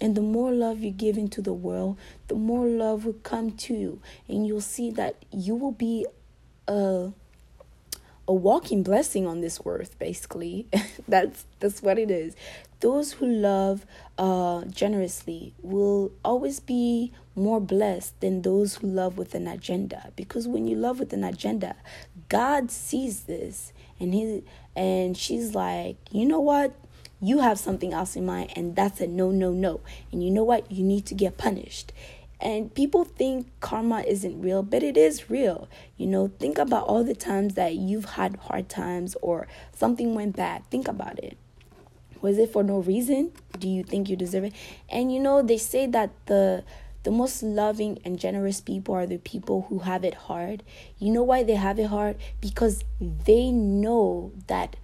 And 0.00 0.16
the 0.16 0.20
more 0.20 0.52
love 0.52 0.80
you 0.80 0.92
give 0.92 1.18
into 1.18 1.42
the 1.42 1.52
world, 1.52 1.98
the 2.28 2.34
more 2.36 2.66
love 2.66 3.04
will 3.04 3.14
come 3.14 3.50
to 3.52 3.74
you. 3.74 4.00
And 4.28 4.46
you'll 4.46 4.60
see 4.60 4.92
that 4.92 5.24
you 5.32 5.56
will 5.56 5.72
be 5.72 6.06
a 6.68 7.12
a 8.26 8.32
walking 8.32 8.82
blessing 8.82 9.26
on 9.26 9.42
this 9.42 9.60
earth 9.66 9.98
basically 9.98 10.66
that's 11.08 11.44
that's 11.60 11.82
what 11.82 11.98
it 11.98 12.10
is 12.10 12.34
those 12.84 13.14
who 13.14 13.26
love 13.26 13.86
uh, 14.18 14.62
generously 14.66 15.54
will 15.62 16.12
always 16.22 16.60
be 16.60 17.10
more 17.34 17.58
blessed 17.58 18.20
than 18.20 18.42
those 18.42 18.74
who 18.74 18.86
love 18.86 19.16
with 19.16 19.34
an 19.34 19.48
agenda 19.48 20.12
because 20.16 20.46
when 20.46 20.66
you 20.66 20.76
love 20.76 20.98
with 20.98 21.10
an 21.14 21.24
agenda 21.24 21.74
god 22.28 22.70
sees 22.70 23.22
this 23.22 23.72
and 23.98 24.12
he 24.12 24.44
and 24.76 25.16
she's 25.16 25.54
like 25.54 25.96
you 26.10 26.26
know 26.26 26.38
what 26.38 26.74
you 27.22 27.38
have 27.38 27.58
something 27.58 27.94
else 27.94 28.16
in 28.16 28.26
mind 28.26 28.52
and 28.54 28.76
that's 28.76 29.00
a 29.00 29.06
no 29.06 29.30
no 29.30 29.50
no 29.50 29.80
and 30.12 30.22
you 30.22 30.30
know 30.30 30.44
what 30.44 30.70
you 30.70 30.84
need 30.84 31.06
to 31.06 31.14
get 31.14 31.38
punished 31.38 31.90
and 32.38 32.74
people 32.74 33.04
think 33.04 33.46
karma 33.60 34.00
isn't 34.00 34.42
real, 34.42 34.62
but 34.62 34.82
it 34.82 34.98
is 34.98 35.30
real. 35.30 35.66
You 35.96 36.08
know, 36.08 36.30
think 36.38 36.58
about 36.58 36.86
all 36.86 37.02
the 37.02 37.14
times 37.14 37.54
that 37.54 37.76
you've 37.76 38.04
had 38.04 38.36
hard 38.36 38.68
times 38.68 39.16
or 39.22 39.46
something 39.72 40.14
went 40.14 40.36
bad. 40.36 40.68
Think 40.68 40.86
about 40.86 41.18
it. 41.20 41.38
Was 42.24 42.38
it 42.38 42.54
for 42.54 42.62
no 42.62 42.78
reason? 42.78 43.32
Do 43.58 43.68
you 43.68 43.84
think 43.84 44.08
you 44.08 44.16
deserve 44.16 44.44
it? 44.44 44.54
And 44.88 45.12
you 45.12 45.20
know, 45.20 45.42
they 45.42 45.58
say 45.58 45.86
that 45.88 46.08
the 46.24 46.64
the 47.02 47.10
most 47.10 47.42
loving 47.42 47.98
and 48.02 48.18
generous 48.18 48.62
people 48.62 48.94
are 48.94 49.04
the 49.04 49.18
people 49.18 49.66
who 49.68 49.80
have 49.80 50.04
it 50.04 50.14
hard. 50.14 50.62
You 50.98 51.12
know 51.12 51.22
why 51.22 51.42
they 51.42 51.56
have 51.56 51.78
it 51.78 51.88
hard? 51.88 52.16
Because 52.40 52.82
they 52.98 53.50
know 53.50 54.32
that 54.46 54.76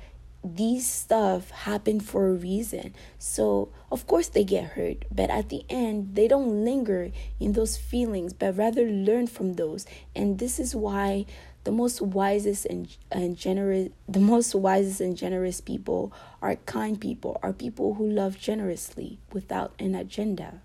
these 0.44 0.86
stuff 0.86 1.48
happen 1.50 2.00
for 2.00 2.28
a 2.28 2.34
reason. 2.34 2.94
So, 3.18 3.70
of 3.90 4.06
course, 4.06 4.28
they 4.28 4.44
get 4.44 4.72
hurt, 4.76 5.06
but 5.10 5.30
at 5.30 5.48
the 5.48 5.64
end, 5.70 6.16
they 6.16 6.28
don't 6.28 6.62
linger 6.62 7.10
in 7.38 7.54
those 7.54 7.78
feelings, 7.78 8.34
but 8.34 8.58
rather 8.58 8.84
learn 8.84 9.26
from 9.26 9.54
those. 9.54 9.86
And 10.14 10.38
this 10.38 10.60
is 10.60 10.76
why 10.76 11.24
the 11.64 11.72
most 11.72 12.00
wisest 12.00 12.64
and, 12.66 12.96
and 13.10 13.36
generous 13.36 13.90
the 14.08 14.20
most 14.20 14.54
wisest 14.54 15.00
and 15.00 15.16
generous 15.16 15.60
people 15.60 16.12
are 16.40 16.56
kind 16.56 17.00
people 17.00 17.38
are 17.42 17.52
people 17.52 17.94
who 17.94 18.08
love 18.08 18.38
generously 18.38 19.18
without 19.32 19.72
an 19.78 19.94
agenda 19.94 20.60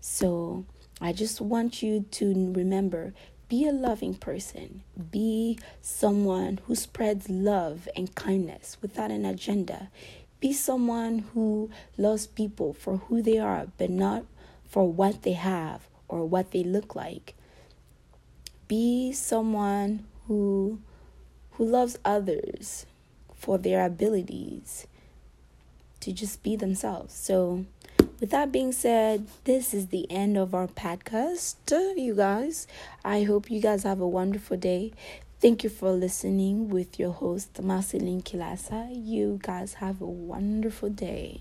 so 0.00 0.64
i 1.00 1.12
just 1.12 1.40
want 1.40 1.82
you 1.82 2.04
to 2.10 2.52
remember 2.52 3.12
be 3.50 3.66
a 3.66 3.72
loving 3.72 4.14
person. 4.14 4.84
Be 5.10 5.58
someone 5.82 6.60
who 6.66 6.76
spreads 6.76 7.28
love 7.28 7.88
and 7.96 8.14
kindness 8.14 8.76
without 8.80 9.10
an 9.10 9.24
agenda. 9.24 9.90
Be 10.38 10.52
someone 10.52 11.24
who 11.34 11.68
loves 11.98 12.28
people 12.28 12.72
for 12.72 12.98
who 12.98 13.20
they 13.20 13.38
are, 13.38 13.66
but 13.76 13.90
not 13.90 14.24
for 14.68 14.88
what 14.88 15.22
they 15.22 15.32
have 15.32 15.88
or 16.06 16.24
what 16.26 16.52
they 16.52 16.62
look 16.62 16.94
like. 16.94 17.34
Be 18.68 19.10
someone 19.10 20.06
who 20.30 20.78
who 21.54 21.64
loves 21.66 21.98
others 22.04 22.86
for 23.34 23.58
their 23.58 23.84
abilities 23.84 24.86
to 25.98 26.12
just 26.12 26.44
be 26.44 26.54
themselves. 26.54 27.12
So 27.12 27.64
with 28.20 28.30
that 28.30 28.52
being 28.52 28.70
said, 28.70 29.26
this 29.42 29.74
is 29.74 29.88
the 29.88 30.08
end 30.08 30.38
of 30.38 30.54
our 30.54 30.68
podcast, 30.68 31.56
you 31.98 32.14
guys. 32.14 32.68
I 33.04 33.24
hope 33.24 33.50
you 33.50 33.60
guys 33.60 33.82
have 33.82 34.00
a 34.00 34.06
wonderful 34.06 34.56
day. 34.56 34.92
Thank 35.40 35.64
you 35.64 35.70
for 35.70 35.90
listening 35.90 36.68
with 36.68 37.00
your 37.00 37.10
host, 37.12 37.60
Marceline 37.60 38.22
Kilasa. 38.22 38.88
You 38.92 39.40
guys 39.42 39.74
have 39.74 40.00
a 40.00 40.06
wonderful 40.06 40.90
day. 40.90 41.40